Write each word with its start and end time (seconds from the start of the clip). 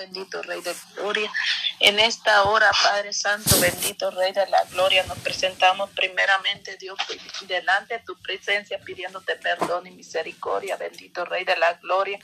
Bendito 0.00 0.40
Rey 0.42 0.62
de 0.62 0.74
Gloria. 0.96 1.30
En 1.78 1.98
esta 1.98 2.44
hora, 2.44 2.70
Padre 2.82 3.12
Santo, 3.12 3.60
bendito 3.60 4.10
Rey 4.10 4.32
de 4.32 4.46
la 4.46 4.64
Gloria, 4.70 5.04
nos 5.04 5.18
presentamos 5.18 5.90
primeramente, 5.90 6.78
Dios, 6.78 6.98
delante 7.42 7.98
de 7.98 8.04
tu 8.04 8.16
presencia, 8.22 8.78
pidiéndote 8.78 9.36
perdón 9.36 9.86
y 9.86 9.90
misericordia, 9.90 10.78
bendito 10.78 11.26
Rey 11.26 11.44
de 11.44 11.56
la 11.58 11.74
Gloria. 11.74 12.18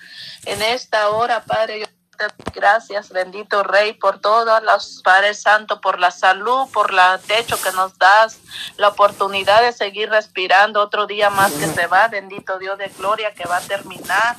En 0.47 0.63
esta 0.63 1.11
hora, 1.11 1.45
Padre, 1.45 1.81
yo 1.81 1.87
Gracias, 2.55 3.11
bendito 3.11 3.63
Rey, 3.63 3.93
por 3.93 4.21
todos 4.21 4.63
los 4.63 5.03
Padre 5.03 5.35
Santo, 5.35 5.81
por 5.83 6.01
la 6.01 6.11
salud, 6.11 6.67
por 6.73 6.91
el 6.91 7.21
techo 7.27 7.61
que 7.61 7.71
nos 7.73 7.99
das, 7.99 8.39
la 8.79 8.89
oportunidad 8.89 9.61
de 9.61 9.73
seguir 9.73 10.09
respirando 10.09 10.81
otro 10.81 11.07
día 11.07 11.29
más 11.29 11.53
que 11.53 11.67
se 11.67 11.87
va, 11.87 12.09
bendito 12.09 12.59
Dios 12.59 12.79
de 12.79 12.89
gloria 12.89 13.35
que 13.35 13.45
va 13.45 13.59
a 13.59 13.61
terminar. 13.61 14.37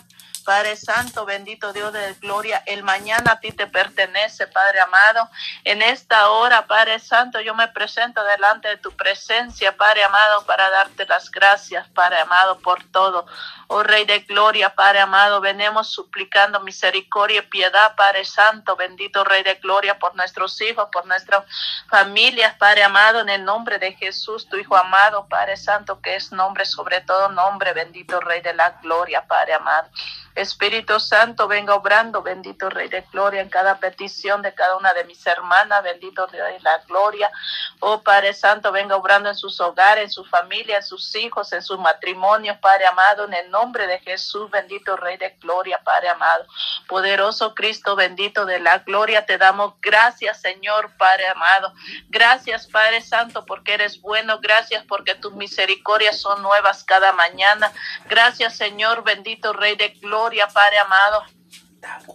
Padre 0.48 0.77
Santo, 0.77 1.25
bendito 1.25 1.73
Dios 1.73 1.91
de 1.91 2.13
gloria, 2.21 2.63
el 2.68 2.82
mañana 2.82 3.34
a 3.34 3.39
ti 3.41 3.52
te 3.52 3.68
pertenece, 3.68 4.48
Padre 4.48 4.80
amado. 4.80 5.30
En 5.66 5.81
esta 5.81 6.30
hora, 6.30 6.66
Padre 6.67 6.99
Santo, 6.99 7.41
yo 7.41 7.53
me 7.53 7.67
presento 7.67 8.23
delante 8.23 8.70
de 8.70 8.77
tu 8.77 8.94
presencia, 8.94 9.75
Padre 9.75 10.05
amado, 10.05 10.45
para 10.45 10.70
darte 10.70 11.05
las 11.05 11.30
gracias, 11.31 11.86
Padre 11.89 12.22
amado, 12.22 12.59
por 12.59 12.81
todo. 12.94 13.25
Oh 13.67 13.84
Rey 13.84 14.05
de 14.05 14.20
gloria, 14.20 14.73
Padre 14.73 15.02
amado, 15.02 15.41
venimos 15.41 15.89
suplicando 15.89 16.61
misericordia 16.61 17.39
y 17.39 17.50
piedad, 17.50 17.94
Padre 17.98 18.23
Santo, 18.23 18.77
bendito 18.77 19.25
Rey 19.25 19.44
de 19.44 19.55
gloria, 19.55 20.00
por 20.00 20.16
nuestros 20.16 20.61
hijos, 20.61 20.88
por 20.94 21.05
nuestras 21.05 21.44
familias, 21.89 22.55
Padre 22.55 22.84
amado, 22.84 23.20
en 23.20 23.27
el 23.27 23.44
nombre 23.44 23.80
de 23.80 23.91
Jesús, 23.91 24.48
tu 24.48 24.55
Hijo 24.55 24.77
amado, 24.77 25.27
Padre 25.27 25.58
Santo, 25.58 26.00
que 26.00 26.16
es 26.16 26.31
nombre 26.31 26.64
sobre 26.64 27.02
todo 27.02 27.27
nombre, 27.27 27.73
bendito 27.73 28.22
Rey 28.22 28.39
de 28.39 28.53
la 28.53 28.70
gloria, 28.81 29.27
Padre 29.27 29.55
amado. 29.55 29.89
Espíritu 30.38 31.00
Santo, 31.00 31.48
venga 31.48 31.73
obrando, 31.73 32.22
bendito 32.22 32.70
Rey 32.70 32.90
de 32.90 33.02
Gloria, 33.12 33.41
en 33.41 33.50
cada 33.50 33.80
petición 33.80 34.44
de 34.44 34.54
cada 34.54 34.78
una 34.78 34.94
de 34.94 35.04
mis 35.05 35.26
hermanas, 35.26 35.82
bendito 35.82 36.28
Rey 36.28 36.54
de 36.54 36.59
la 36.59 36.78
Gloria. 36.88 37.31
Oh 37.80 38.03
Padre 38.03 38.36
Santo, 38.36 38.72
venga 38.72 38.95
obrando 38.95 39.30
en 39.30 39.36
sus 39.36 39.59
hogares, 39.59 40.03
en 40.03 40.11
su 40.11 40.23
familia, 40.26 40.78
en 40.78 40.84
sus 40.84 41.16
hijos, 41.16 41.52
en 41.53 41.64
sus 41.64 41.80
matrimonios, 41.80 42.56
Padre 42.59 42.86
amado, 42.86 43.26
en 43.26 43.34
el 43.34 43.50
nombre 43.50 43.88
de 43.88 43.98
Jesús, 44.00 44.52
bendito 44.52 44.95
Rey 44.95 45.17
de 45.17 45.31
Gloria, 45.42 45.81
Padre 45.84 46.09
amado. 46.09 46.45
Poderoso 46.88 47.56
Cristo, 47.56 47.95
bendito 47.95 48.45
de 48.45 48.59
la 48.59 48.78
Gloria, 48.80 49.26
te 49.26 49.39
damos 49.39 49.73
gracias, 49.81 50.39
Señor, 50.39 50.95
Padre 50.98 51.30
amado. 51.30 51.73
Gracias, 52.09 52.67
Padre 52.67 53.02
Santo, 53.02 53.44
porque 53.44 53.73
eres 53.73 54.00
bueno. 54.02 54.38
Gracias 54.39 54.86
porque 54.88 55.16
tus 55.16 55.33
misericordias 55.33 56.22
son 56.22 56.44
nuevas 56.44 56.83
cada 56.83 57.11
mañana. 57.14 57.72
Gracias, 58.06 58.56
Señor, 58.56 59.04
bendito 59.04 59.52
Rey 59.52 59.76
de 59.76 59.89
Gloria 59.89 60.27
Padre 60.53 60.78
amado 60.80 61.23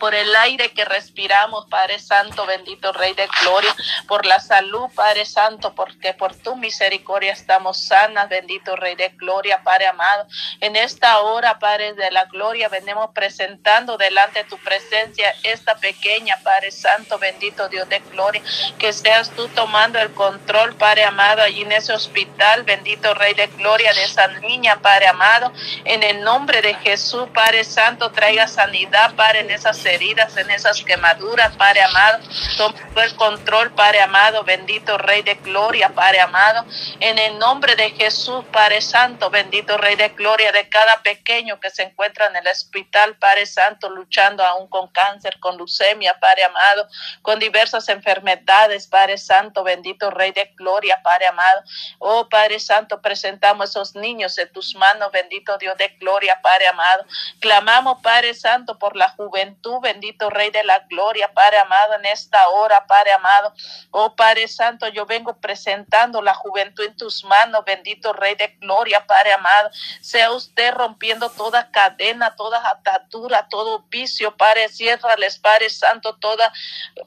por 0.00 0.14
el 0.14 0.34
aire 0.34 0.72
que 0.72 0.84
respiramos, 0.84 1.66
Padre 1.66 1.98
Santo, 1.98 2.46
bendito 2.46 2.92
Rey 2.92 3.14
de 3.14 3.28
Gloria, 3.42 3.74
por 4.08 4.27
la 4.27 4.41
salud, 4.41 4.88
Padre 4.94 5.24
Santo, 5.24 5.74
porque 5.74 6.12
por 6.14 6.34
tu 6.34 6.56
misericordia 6.56 7.32
estamos 7.32 7.86
sanas, 7.86 8.28
bendito 8.28 8.74
Rey 8.77 8.96
de 8.96 9.10
Gloria, 9.10 9.62
Padre 9.62 9.86
amado. 9.86 10.27
En 10.60 10.77
esta 10.77 11.20
hora, 11.20 11.58
Padre 11.58 11.94
de 11.94 12.10
la 12.10 12.24
Gloria, 12.24 12.68
venimos 12.68 13.10
presentando 13.14 13.96
delante 13.96 14.42
de 14.42 14.48
tu 14.48 14.58
presencia 14.58 15.34
esta 15.44 15.77
pequeña, 15.77 16.36
Padre 16.42 16.70
Santo, 16.70 17.18
bendito 17.18 17.68
Dios 17.68 17.88
de 17.88 18.00
Gloria, 18.00 18.42
que 18.78 18.92
seas 18.92 19.30
tú 19.30 19.46
tomando 19.48 20.00
el 20.00 20.12
control, 20.12 20.74
Padre 20.74 21.05
amado, 21.05 21.42
allí 21.42 21.62
en 21.62 21.72
ese 21.72 21.92
hospital, 21.92 22.64
bendito 22.64 23.14
Rey 23.14 23.34
de 23.34 23.46
Gloria, 23.48 23.92
de 23.92 24.05
esa 24.05 24.27
niña, 24.27 24.80
Padre 24.80 25.06
amado, 25.06 25.52
en 25.84 26.02
el 26.02 26.22
nombre 26.22 26.60
de 26.62 26.74
Jesús, 26.74 27.28
Padre 27.33 27.62
Santo, 27.62 28.10
traiga 28.10 28.48
sanidad, 28.48 29.14
Padre, 29.14 29.44
esas 29.53 29.84
heridas, 29.84 30.36
en 30.36 30.50
esas 30.50 30.83
quemaduras, 30.83 31.55
Padre 31.56 31.83
amado. 31.83 32.19
Toma 32.56 32.75
el 33.05 33.14
control, 33.17 33.72
Padre 33.72 34.00
amado, 34.00 34.45
bendito 34.45 34.98
Rey 34.98 35.22
de 35.22 35.34
Gloria, 35.36 35.91
Padre 35.91 36.20
amado. 36.20 36.64
En 37.00 37.19
el 37.19 37.39
nombre 37.39 37.77
de 37.77 37.91
Jesús, 37.91 38.45
Padre 38.53 38.80
Santo, 38.80 39.30
bendito 39.30 39.77
Rey 39.77 39.96
de 39.96 40.08
Gloria, 40.11 40.52
de 40.52 40.68
cada 40.68 41.02
pequeño 41.02 41.61
que 41.61 41.70
se 41.70 41.83
encuentra 41.83 42.27
en 42.27 42.36
el 42.36 42.46
hospital, 42.48 43.17
Padre 43.17 43.46
Santo, 43.46 43.91
luchando 43.91 44.45
aún 44.45 44.68
con 44.68 44.89
cáncer, 44.89 45.39
con 45.41 45.57
leucemia, 45.57 46.18
Padre 46.18 46.45
amado, 46.45 46.89
con 47.23 47.39
diversas 47.39 47.89
enfermedades, 47.89 48.86
Padre 48.86 49.18
Santo, 49.18 49.62
bendito 49.62 50.11
Rey 50.11 50.33
de 50.33 50.52
Gloria, 50.57 51.01
Padre 51.02 51.27
amado. 51.27 51.62
Oh, 51.98 52.29
Padre 52.29 52.58
Santo, 52.58 53.01
presentamos 53.01 53.70
esos 53.70 53.95
niños 53.95 54.36
en 54.39 54.51
tus 54.52 54.74
manos, 54.74 55.12
bendito 55.12 55.57
Dios 55.58 55.77
de 55.77 55.89
Gloria, 56.01 56.41
Padre 56.42 56.68
amado. 56.68 57.05
Clamamos, 57.41 58.01
Padre 58.02 58.35
Santo, 58.35 58.79
por 58.79 58.96
la 58.96 59.08
juventud 59.11 59.42
bendito 59.83 60.30
Rey 60.30 60.51
de 60.51 60.64
la 60.64 60.80
Gloria, 60.89 61.33
Padre 61.33 61.58
amado, 61.58 61.95
en 61.95 62.07
esta 62.07 62.48
hora, 62.48 62.86
Padre 62.86 63.13
amado. 63.13 63.53
Oh 63.91 64.14
Padre 64.14 64.48
Santo, 64.48 64.89
yo 64.89 65.07
vengo 65.07 65.35
presentando 65.35 66.23
la 66.23 66.35
juventud 66.35 66.85
en 66.85 66.97
tus 66.97 67.25
manos, 67.25 67.64
bendito 67.64 68.13
Rey 68.13 68.35
de 68.35 68.48
Gloria, 68.61 69.07
Padre 69.07 69.33
amado. 69.33 69.70
Sea 70.01 70.30
usted 70.33 70.73
rompiendo 70.73 71.30
toda 71.30 71.70
cadena, 71.70 72.35
toda 72.36 72.67
atadura, 72.69 73.48
todo 73.48 73.85
vicio, 73.89 74.36
Padre, 74.36 74.69
ciérrales, 74.69 75.39
Padre 75.39 75.70
Santo, 75.70 76.17
toda, 76.17 76.53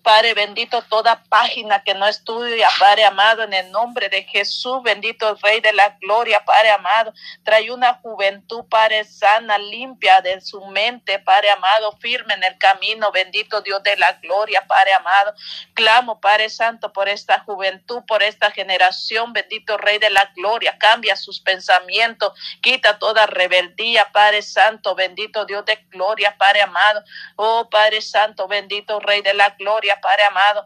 Padre 0.03 0.33
bendito, 0.33 0.81
toda 0.83 1.23
página 1.29 1.83
que 1.83 1.93
no 1.93 2.07
estudia, 2.07 2.67
Padre 2.79 3.05
amado, 3.05 3.43
en 3.43 3.53
el 3.53 3.71
nombre 3.71 4.09
de 4.09 4.23
Jesús, 4.23 4.81
bendito 4.83 5.35
Rey 5.41 5.61
de 5.61 5.73
la 5.73 5.97
Gloria, 6.01 6.43
Padre 6.43 6.71
amado. 6.71 7.13
Trae 7.43 7.71
una 7.71 7.95
juventud, 7.95 8.65
Padre 8.69 9.03
sana, 9.05 9.57
limpia 9.57 10.21
de 10.21 10.41
su 10.41 10.63
mente, 10.65 11.19
Padre 11.19 11.49
amado, 11.51 11.91
firme 11.99 12.24
en 12.33 12.43
el 12.43 12.57
camino, 12.57 13.11
bendito 13.11 13.61
Dios 13.61 13.83
de 13.83 13.95
la 13.97 14.13
gloria, 14.13 14.65
Padre 14.67 14.93
amado. 14.93 15.33
Clamo, 15.73 16.19
Padre 16.19 16.49
Santo, 16.49 16.91
por 16.91 17.09
esta 17.09 17.39
juventud, 17.39 18.03
por 18.07 18.23
esta 18.23 18.51
generación, 18.51 19.33
bendito 19.33 19.77
Rey 19.77 19.99
de 19.99 20.09
la 20.09 20.31
gloria. 20.35 20.77
Cambia 20.77 21.15
sus 21.15 21.39
pensamientos, 21.39 22.33
quita 22.61 22.99
toda 22.99 23.25
rebeldía, 23.25 24.11
Padre 24.11 24.41
Santo, 24.41 24.95
bendito 24.95 25.45
Dios 25.45 25.65
de 25.65 25.75
gloria, 25.91 26.35
Padre 26.37 26.61
amado. 26.61 27.03
Oh, 27.35 27.69
Padre 27.69 28.01
Santo, 28.01 28.47
bendito 28.47 28.99
Rey 28.99 29.21
de 29.21 29.33
la 29.33 29.49
gloria, 29.51 29.99
Padre 30.01 30.23
amado. 30.23 30.65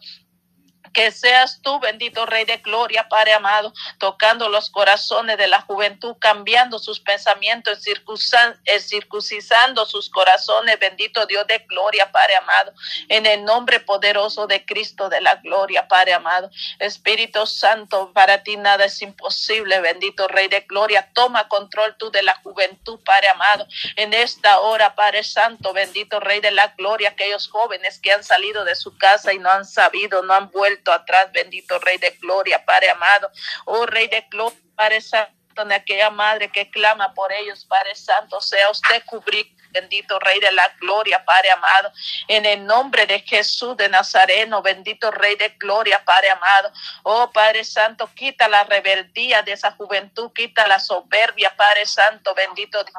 Que 0.94 1.12
seas 1.12 1.62
tú, 1.62 1.79
bendito 1.79 2.25
Rey 2.25 2.45
de 2.45 2.57
Gloria, 2.57 3.07
Padre 3.07 3.34
amado, 3.34 3.73
tocando 4.00 4.50
los 4.50 4.72
corazones 4.72 5.38
de 5.38 5.47
la 5.47 5.62
juventud, 5.62 6.16
cambiando 6.19 6.79
sus 6.79 7.00
pensamientos, 7.00 7.84
circuncisando 8.79 9.85
sus 9.85 10.09
corazones, 10.09 10.79
bendito 10.79 11.28
Dios 11.28 11.45
de 11.45 11.59
Gloria, 11.59 12.12
Padre 12.12 12.38
amado, 12.38 12.73
en 13.07 13.28
el 13.28 13.44
nombre 13.44 13.79
poderoso 13.81 14.47
de 14.47 14.66
Cristo 14.66 15.09
de 15.09 15.22
la 15.22 15.35
Gloria, 15.35 15.88
Padre 15.88 16.13
amado. 16.13 16.50
Espíritu 16.79 17.45
Santo, 17.45 18.12
para 18.13 18.41
ti 18.41 18.57
nada 18.57 18.85
es 18.85 19.00
imposible, 19.03 19.81
bendito 19.81 20.28
Rey 20.28 20.47
de 20.47 20.62
Gloria, 20.62 21.12
toma 21.13 21.47
control 21.50 21.97
tú 21.97 22.09
de 22.09 22.23
la 22.23 22.35
juventud, 22.38 23.00
Padre 23.06 23.29
amado, 23.29 23.68
en 23.95 24.13
esta 24.13 24.59
hora, 24.62 24.95
Padre 24.95 25.23
Santo, 25.23 25.72
bendito 25.72 26.19
Rey 26.19 26.39
de 26.39 26.51
la 26.51 26.69
Gloria, 26.69 27.09
aquellos 27.09 27.47
jóvenes 27.47 28.00
que 28.00 28.12
han 28.12 28.23
salido 28.23 28.66
de 28.66 28.75
su 28.75 28.97
casa 28.97 29.34
y 29.34 29.38
no 29.38 29.51
han 29.51 29.66
sabido, 29.66 30.23
no 30.23 30.34
han 30.34 30.50
vuelto 30.50 30.69
atrás, 30.91 31.31
bendito 31.31 31.80
Rey 31.80 31.97
de 31.97 32.12
Gloria, 32.22 32.63
Padre 32.66 32.90
amado, 32.90 33.30
oh 33.66 33.85
Rey 33.85 34.07
de 34.07 34.22
Gloria, 34.30 34.59
Padre 34.75 35.02
Santo, 35.02 35.66
de 35.66 35.75
aquella 35.75 36.09
madre 36.09 36.50
que 36.52 36.69
clama 36.69 37.13
por 37.13 37.31
ellos, 37.31 37.66
Padre 37.66 37.96
Santo, 37.96 38.40
sea 38.41 38.69
usted 38.69 39.03
cubrir 39.06 39.46
bendito 39.72 40.19
Rey 40.19 40.40
de 40.40 40.52
la 40.52 40.68
Gloria, 40.80 41.24
Padre 41.24 41.52
amado, 41.52 41.91
en 42.28 42.46
el 42.46 42.66
nombre 42.66 43.06
de 43.06 43.19
Jesús 43.22 43.78
de 43.78 43.90
Nazareno, 43.90 44.62
bendito 44.62 45.12
Rey 45.12 45.35
de 45.35 45.50
Gloria, 45.59 46.03
Padre 46.03 46.31
amado. 46.31 46.72
Oh 47.03 47.31
Padre 47.31 47.63
Santo, 47.63 48.09
quita 48.13 48.47
la 48.47 48.63
rebeldía 48.63 49.41
de 49.41 49.53
esa 49.53 49.72
juventud, 49.72 50.31
quita 50.34 50.68
la 50.68 50.80
soberbia, 50.80 51.56
Padre 51.56 51.86
Santo, 51.86 52.34
bendito 52.34 52.84
Dios 52.84 52.96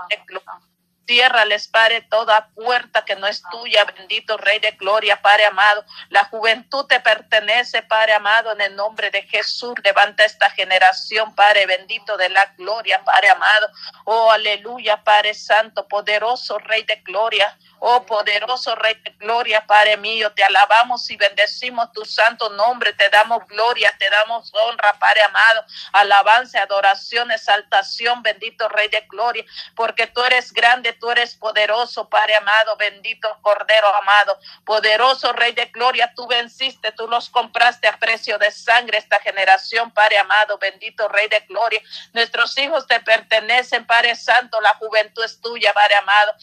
les 1.46 1.66
Padre, 1.66 2.02
toda 2.02 2.48
puerta 2.54 3.04
que 3.04 3.16
no 3.16 3.26
es 3.26 3.42
tuya, 3.50 3.84
bendito 3.84 4.36
Rey 4.36 4.60
de 4.60 4.70
Gloria, 4.72 5.20
Padre 5.20 5.46
amado. 5.46 5.84
La 6.08 6.24
juventud 6.24 6.86
te 6.86 7.00
pertenece, 7.00 7.82
Padre 7.82 8.14
amado, 8.14 8.52
en 8.52 8.60
el 8.60 8.76
nombre 8.76 9.10
de 9.10 9.22
Jesús. 9.22 9.74
Levanta 9.82 10.24
esta 10.24 10.50
generación, 10.50 11.34
Padre 11.34 11.66
bendito 11.66 12.16
de 12.16 12.28
la 12.28 12.44
gloria, 12.56 13.02
Padre 13.04 13.30
amado. 13.30 13.68
Oh, 14.04 14.30
aleluya, 14.30 15.02
Padre 15.02 15.34
Santo, 15.34 15.88
poderoso 15.88 16.58
Rey 16.58 16.84
de 16.84 16.96
Gloria. 16.96 17.58
Oh 17.82 18.04
poderoso 18.04 18.74
Rey 18.74 18.94
de 19.02 19.12
Gloria, 19.12 19.66
Padre 19.66 19.96
mío, 19.96 20.30
te 20.32 20.44
alabamos 20.44 21.10
y 21.10 21.16
bendecimos 21.16 21.90
tu 21.92 22.04
santo 22.04 22.50
nombre, 22.50 22.92
te 22.92 23.08
damos 23.08 23.46
gloria, 23.46 23.90
te 23.98 24.08
damos 24.10 24.52
honra, 24.52 24.92
Padre 24.98 25.22
amado, 25.22 25.64
alabanza, 25.92 26.60
adoración, 26.60 27.30
exaltación, 27.30 28.22
bendito 28.22 28.68
Rey 28.68 28.88
de 28.88 29.00
Gloria, 29.08 29.46
porque 29.74 30.06
tú 30.06 30.22
eres 30.22 30.52
grande, 30.52 30.92
tú 31.00 31.10
eres 31.10 31.34
poderoso, 31.34 32.08
Padre 32.08 32.36
amado, 32.36 32.76
bendito 32.76 33.28
Cordero 33.42 33.94
amado, 33.96 34.38
poderoso 34.64 35.32
Rey 35.32 35.52
de 35.52 35.66
Gloria, 35.66 36.12
tú 36.14 36.26
venciste, 36.28 36.92
tú 36.92 37.08
los 37.08 37.30
compraste 37.30 37.88
a 37.88 37.98
precio 37.98 38.38
de 38.38 38.50
sangre 38.50 38.98
esta 38.98 39.18
generación, 39.20 39.90
Padre 39.90 40.18
amado, 40.18 40.58
bendito 40.58 41.08
Rey 41.08 41.28
de 41.28 41.40
Gloria, 41.48 41.82
nuestros 42.12 42.56
hijos 42.58 42.86
te 42.86 43.00
pertenecen, 43.00 43.86
Padre 43.86 44.14
Santo, 44.14 44.60
la 44.60 44.74
juventud 44.74 45.24
es 45.24 45.40
tuya, 45.40 45.72
Padre 45.72 45.96
amado. 45.96 46.34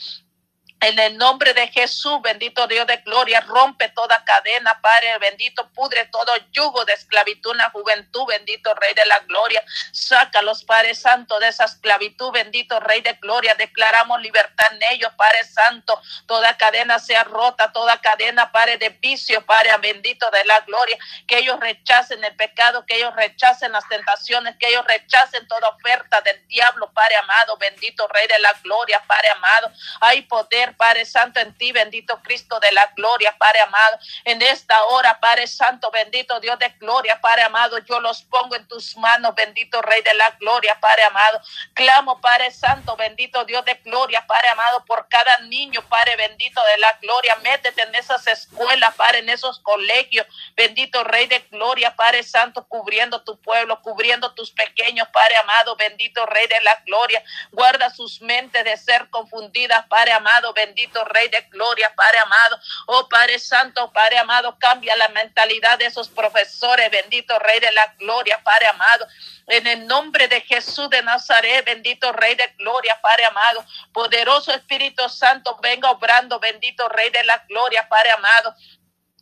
En 0.79 0.99
el 0.99 1.17
nombre 1.17 1.55
de 1.55 1.67
Jesús, 1.69 2.21
bendito 2.21 2.67
Dios 2.67 2.85
de 2.85 2.97
gloria, 2.97 3.41
rompe 3.41 3.89
toda 3.89 4.23
cadena, 4.23 4.79
Padre 4.79 5.17
bendito, 5.17 5.67
pudre 5.69 6.05
todo 6.05 6.31
yugo 6.51 6.85
de 6.85 6.93
esclavitud 6.93 7.51
en 7.53 7.57
la 7.57 7.71
juventud, 7.71 8.27
bendito 8.27 8.75
Rey 8.75 8.93
de 8.93 9.05
la 9.07 9.19
gloria. 9.21 9.63
Sácalos, 9.91 10.63
Padre 10.63 10.93
Santo, 10.93 11.39
de 11.39 11.47
esa 11.47 11.65
esclavitud, 11.65 12.31
bendito 12.31 12.79
Rey 12.79 13.01
de 13.01 13.13
gloria. 13.13 13.55
Declaramos 13.55 14.21
libertad 14.21 14.67
en 14.71 14.79
ellos, 14.91 15.11
Padre 15.17 15.43
Santo. 15.45 15.99
Toda 16.27 16.55
cadena 16.57 16.99
sea 16.99 17.23
rota, 17.23 17.71
toda 17.71 17.99
cadena, 17.99 18.51
Padre 18.51 18.77
de 18.77 18.89
vicio, 18.89 19.43
Padre 19.47 19.75
bendito 19.81 20.29
de 20.29 20.45
la 20.45 20.59
gloria. 20.59 20.97
Que 21.27 21.39
ellos 21.39 21.59
rechacen 21.59 22.23
el 22.23 22.35
pecado, 22.35 22.85
que 22.85 22.97
ellos 22.97 23.15
rechacen 23.15 23.71
las 23.71 23.87
tentaciones, 23.89 24.55
que 24.57 24.69
ellos 24.69 24.85
rechacen 24.85 25.47
toda 25.47 25.69
oferta 25.69 26.21
del 26.21 26.47
diablo, 26.47 26.91
Padre 26.93 27.15
amado, 27.15 27.57
bendito 27.57 28.07
Rey 28.09 28.27
de 28.27 28.37
la 28.39 28.53
gloria, 28.61 29.01
Padre 29.07 29.29
amado. 29.29 29.71
Hay 30.01 30.21
poder 30.21 30.66
Padre 30.75 31.05
Santo, 31.05 31.39
en 31.39 31.55
ti, 31.57 31.71
bendito 31.71 32.21
Cristo 32.21 32.59
de 32.59 32.71
la 32.71 32.91
gloria, 32.95 33.35
Padre 33.37 33.61
amado. 33.61 33.99
En 34.23 34.41
esta 34.41 34.83
hora, 34.85 35.19
Padre 35.19 35.47
Santo, 35.47 35.91
bendito 35.91 36.39
Dios 36.39 36.57
de 36.59 36.69
gloria, 36.79 37.19
Padre 37.21 37.43
amado, 37.43 37.77
yo 37.79 37.99
los 37.99 38.23
pongo 38.23 38.55
en 38.55 38.67
tus 38.67 38.97
manos, 38.97 39.35
bendito 39.35 39.81
Rey 39.81 40.01
de 40.01 40.13
la 40.13 40.31
gloria, 40.39 40.79
Padre 40.79 41.03
amado. 41.03 41.41
Clamo, 41.73 42.19
Padre 42.21 42.51
Santo, 42.51 42.95
bendito 42.95 43.45
Dios 43.45 43.63
de 43.65 43.75
gloria, 43.75 44.25
Padre 44.27 44.49
amado, 44.49 44.83
por 44.85 45.07
cada 45.07 45.39
niño, 45.39 45.81
Padre 45.89 46.15
bendito 46.15 46.61
de 46.73 46.77
la 46.79 46.93
gloria. 47.01 47.35
Métete 47.43 47.81
en 47.81 47.95
esas 47.95 48.25
escuelas, 48.27 48.95
Padre, 48.95 49.19
en 49.19 49.29
esos 49.29 49.59
colegios, 49.59 50.25
bendito 50.55 51.03
Rey 51.03 51.27
de 51.27 51.39
gloria, 51.51 51.95
Padre 51.95 52.23
Santo, 52.23 52.65
cubriendo 52.67 53.23
tu 53.23 53.39
pueblo, 53.41 53.81
cubriendo 53.81 54.33
tus 54.33 54.51
pequeños, 54.51 55.07
Padre 55.09 55.37
amado, 55.37 55.75
bendito 55.75 56.25
Rey 56.25 56.47
de 56.47 56.61
la 56.61 56.75
gloria. 56.85 57.23
Guarda 57.51 57.89
sus 57.89 58.21
mentes 58.21 58.63
de 58.63 58.77
ser 58.77 59.09
confundidas, 59.09 59.85
Padre 59.87 60.13
amado, 60.13 60.53
bendito 60.57 61.05
Rey 61.05 61.29
de 61.29 61.41
Gloria, 61.51 61.93
Padre 61.95 62.19
amado. 62.19 62.59
Oh 62.87 63.07
Padre 63.07 63.37
Santo, 63.39 63.91
Padre 63.93 64.17
amado, 64.17 64.57
cambia 64.59 64.97
la 64.97 65.07
mentalidad 65.09 65.77
de 65.77 65.85
esos 65.85 66.09
profesores, 66.09 66.89
bendito 66.89 67.37
Rey 67.39 67.59
de 67.59 67.71
la 67.71 67.93
Gloria, 67.99 68.41
Padre 68.43 68.67
amado. 68.67 69.07
En 69.45 69.65
el 69.67 69.87
nombre 69.87 70.27
de 70.27 70.41
Jesús 70.41 70.89
de 70.89 71.01
Nazaret, 71.03 71.63
bendito 71.63 72.11
Rey 72.11 72.35
de 72.35 72.47
Gloria, 72.57 72.99
Padre 73.01 73.25
amado. 73.25 73.63
Poderoso 73.93 74.51
Espíritu 74.51 75.07
Santo, 75.07 75.57
venga 75.61 75.91
obrando, 75.91 76.39
bendito 76.39 76.89
Rey 76.89 77.09
de 77.11 77.23
la 77.23 77.37
Gloria, 77.47 77.87
Padre 77.87 78.11
amado 78.11 78.55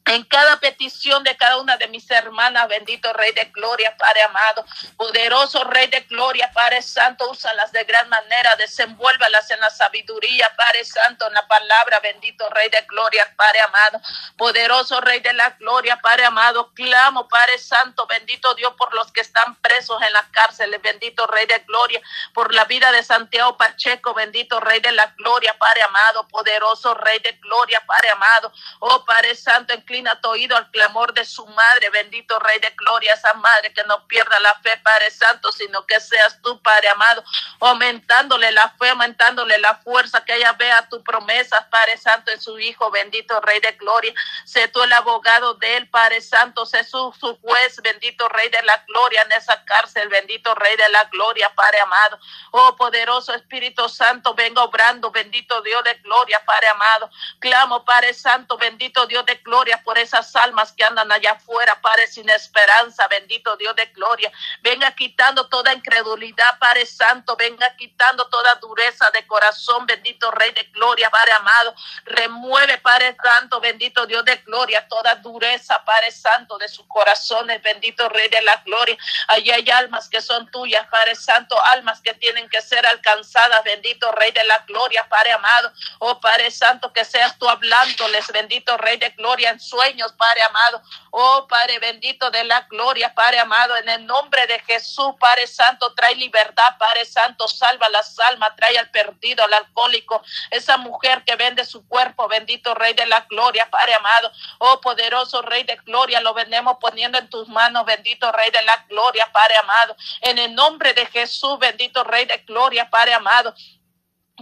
en 0.05 0.23
cada 0.25 0.59
petición 0.59 1.23
de 1.23 1.35
cada 1.35 1.57
una 1.57 1.77
de 1.77 1.87
mis 1.87 2.09
hermanas, 2.11 2.67
bendito 2.67 3.11
Rey 3.13 3.31
de 3.33 3.45
Gloria, 3.45 3.95
Padre 3.97 4.21
amado, 4.21 4.65
poderoso 4.97 5.63
Rey 5.63 5.87
de 5.87 6.01
Gloria, 6.01 6.51
Padre 6.53 6.83
Santo, 6.83 7.29
úsalas 7.31 7.71
de 7.71 7.83
gran 7.85 8.07
manera, 8.09 8.55
desenvuélvalas 8.57 9.49
en 9.49 9.59
la 9.59 9.69
sabiduría, 9.71 10.51
Padre 10.55 10.85
Santo, 10.85 11.25
en 11.27 11.33
la 11.33 11.47
palabra, 11.47 11.99
bendito 12.01 12.47
Rey 12.51 12.69
de 12.69 12.81
Gloria, 12.87 13.27
Padre 13.35 13.61
amado, 13.61 13.99
poderoso 14.37 15.01
Rey 15.01 15.21
de 15.21 15.33
la 15.33 15.49
Gloria, 15.51 15.97
Padre 15.97 16.25
amado, 16.25 16.71
clamo, 16.73 17.27
Padre 17.27 17.57
Santo, 17.57 18.05
bendito 18.05 18.53
Dios, 18.53 18.75
por 18.77 18.93
los 18.93 19.11
que 19.11 19.21
están 19.21 19.55
presos 19.55 19.99
en 20.03 20.13
las 20.13 20.27
cárceles, 20.29 20.81
bendito 20.83 21.25
Rey 21.25 21.47
de 21.47 21.59
Gloria, 21.59 21.99
por 22.33 22.53
la 22.53 22.65
vida 22.65 22.91
de 22.91 23.01
Santiago 23.01 23.57
Pacheco, 23.57 24.13
bendito 24.13 24.59
Rey 24.59 24.81
de 24.81 24.91
la 24.91 25.15
Gloria, 25.17 25.57
Padre 25.57 25.81
amado, 25.81 26.27
poderoso 26.27 26.93
Rey 26.93 27.17
de 27.19 27.31
Gloria, 27.41 27.81
Padre 27.87 28.11
amado, 28.11 28.51
oh 28.81 29.03
Padre 29.03 29.33
Santo, 29.33 29.73
en 29.73 29.81
inclina 29.95 30.19
tu 30.19 30.29
oído 30.29 30.57
al 30.57 30.69
clamor 30.71 31.13
de 31.13 31.23
su 31.23 31.45
madre, 31.47 31.89
bendito 31.89 32.37
Rey 32.39 32.59
de 32.59 32.69
Gloria, 32.71 33.13
esa 33.13 33.33
madre 33.35 33.71
que 33.73 33.83
no 33.85 34.05
pierda 34.07 34.37
la 34.41 34.53
fe, 34.55 34.77
Padre 34.83 35.09
Santo, 35.09 35.51
sino 35.53 35.85
que 35.85 35.99
seas 36.01 36.41
tú, 36.41 36.61
Padre 36.61 36.89
amado, 36.89 37.23
aumentándole 37.61 38.51
la 38.51 38.69
fe, 38.77 38.89
aumentándole 38.89 39.57
la 39.59 39.75
fuerza, 39.75 40.25
que 40.25 40.35
ella 40.35 40.51
vea 40.53 40.87
tu 40.89 41.01
promesa, 41.01 41.65
Padre 41.69 41.97
Santo, 41.97 42.31
en 42.31 42.41
su 42.41 42.59
Hijo, 42.59 42.91
bendito 42.91 43.39
Rey 43.39 43.61
de 43.61 43.71
Gloria, 43.73 44.13
sé 44.43 44.67
tú 44.67 44.83
el 44.83 44.91
abogado 44.91 45.53
de 45.53 45.77
él, 45.77 45.89
Padre 45.89 46.19
Santo, 46.19 46.65
sé 46.65 46.83
su, 46.83 47.13
su 47.17 47.37
juez, 47.37 47.81
bendito 47.81 48.27
Rey 48.27 48.49
de 48.49 48.61
la 48.63 48.83
Gloria, 48.87 49.21
en 49.21 49.31
esa 49.31 49.63
cárcel, 49.63 50.09
bendito 50.09 50.53
Rey 50.55 50.75
de 50.75 50.89
la 50.89 51.05
Gloria, 51.05 51.53
Padre 51.55 51.79
amado, 51.79 52.19
oh 52.51 52.75
poderoso 52.75 53.33
Espíritu 53.33 53.87
Santo, 53.87 54.33
venga 54.33 54.61
obrando, 54.63 55.09
bendito 55.11 55.61
Dios 55.61 55.83
de 55.85 55.93
Gloria, 55.95 56.43
Padre 56.45 56.67
amado, 56.67 57.09
clamo, 57.39 57.85
Padre 57.85 58.13
Santo, 58.13 58.57
bendito 58.57 59.05
Dios 59.07 59.25
de 59.25 59.35
Gloria, 59.35 59.81
por 59.85 59.97
esas 59.97 60.35
almas 60.35 60.73
que 60.73 60.83
andan 60.83 61.09
allá 61.11 61.33
afuera, 61.33 61.79
Padre, 61.79 62.07
sin 62.07 62.27
esperanza, 62.29 63.07
bendito 63.07 63.55
Dios 63.55 63.75
de 63.75 63.85
gloria. 63.87 64.31
Venga 64.61 64.91
quitando 64.93 65.47
toda 65.47 65.73
incredulidad, 65.73 66.59
Padre 66.59 66.85
Santo, 66.85 67.35
venga 67.37 67.73
quitando 67.77 68.27
toda 68.27 68.55
dureza 68.55 69.09
de 69.11 69.25
corazón, 69.27 69.85
bendito 69.85 70.29
Rey 70.31 70.51
de 70.51 70.63
gloria, 70.73 71.09
Padre 71.09 71.31
amado. 71.33 71.75
Remueve, 72.05 72.79
Padre 72.79 73.15
Santo, 73.21 73.61
bendito 73.61 74.05
Dios 74.07 74.25
de 74.25 74.37
gloria, 74.37 74.87
toda 74.87 75.15
dureza, 75.15 75.81
Padre 75.85 76.11
Santo, 76.11 76.57
de 76.57 76.67
sus 76.67 76.85
corazones, 76.87 77.61
bendito 77.61 78.09
Rey 78.09 78.27
de 78.29 78.41
la 78.41 78.55
gloria. 78.65 78.97
Allí 79.27 79.51
hay 79.51 79.69
almas 79.69 80.09
que 80.09 80.21
son 80.21 80.49
tuyas, 80.51 80.85
Padre 80.87 81.15
Santo, 81.15 81.55
almas 81.73 82.01
que 82.01 82.13
tienen 82.15 82.49
que 82.49 82.61
ser 82.61 82.85
alcanzadas, 82.87 83.63
bendito 83.63 84.11
Rey 84.13 84.31
de 84.31 84.43
la 84.45 84.57
gloria, 84.67 85.07
Padre 85.07 85.33
amado. 85.33 85.71
Oh 85.99 86.19
Padre 86.19 86.49
Santo, 86.49 86.91
que 86.91 87.05
seas 87.05 87.37
tú 87.37 87.47
hablándoles, 87.47 88.27
bendito 88.31 88.75
Rey 88.77 88.97
de 88.97 89.09
gloria, 89.11 89.51
en 89.51 89.59
sueños, 89.75 90.13
Padre 90.13 90.41
amado. 90.43 90.81
Oh, 91.11 91.45
Padre 91.47 91.79
bendito 91.79 92.31
de 92.31 92.43
la 92.43 92.61
gloria, 92.61 93.13
Padre 93.13 93.39
amado, 93.39 93.75
en 93.77 93.89
el 93.89 94.05
nombre 94.05 94.47
de 94.47 94.59
Jesús, 94.59 95.13
Padre 95.19 95.47
Santo, 95.47 95.93
trae 95.93 96.15
libertad, 96.15 96.77
Padre 96.77 97.05
Santo, 97.05 97.47
salva 97.47 97.89
las 97.89 98.17
almas, 98.19 98.55
trae 98.55 98.77
al 98.77 98.89
perdido, 98.89 99.43
al 99.43 99.53
alcohólico, 99.53 100.21
esa 100.51 100.77
mujer 100.77 101.23
que 101.25 101.35
vende 101.35 101.65
su 101.65 101.87
cuerpo, 101.87 102.27
bendito 102.27 102.73
Rey 102.73 102.93
de 102.93 103.05
la 103.05 103.21
gloria, 103.29 103.69
Padre 103.69 103.93
amado. 103.95 104.31
Oh, 104.59 104.79
poderoso 104.79 105.41
Rey 105.41 105.63
de 105.63 105.75
gloria, 105.77 106.21
lo 106.21 106.33
venemos 106.33 106.77
poniendo 106.79 107.17
en 107.17 107.29
tus 107.29 107.47
manos, 107.47 107.85
bendito 107.85 108.31
Rey 108.31 108.51
de 108.51 108.61
la 108.61 108.85
gloria, 108.87 109.29
Padre 109.31 109.57
amado. 109.57 109.95
En 110.21 110.37
el 110.37 110.55
nombre 110.55 110.93
de 110.93 111.05
Jesús, 111.07 111.59
bendito 111.59 112.03
Rey 112.03 112.25
de 112.25 112.37
gloria, 112.39 112.89
Padre 112.89 113.13
amado. 113.13 113.53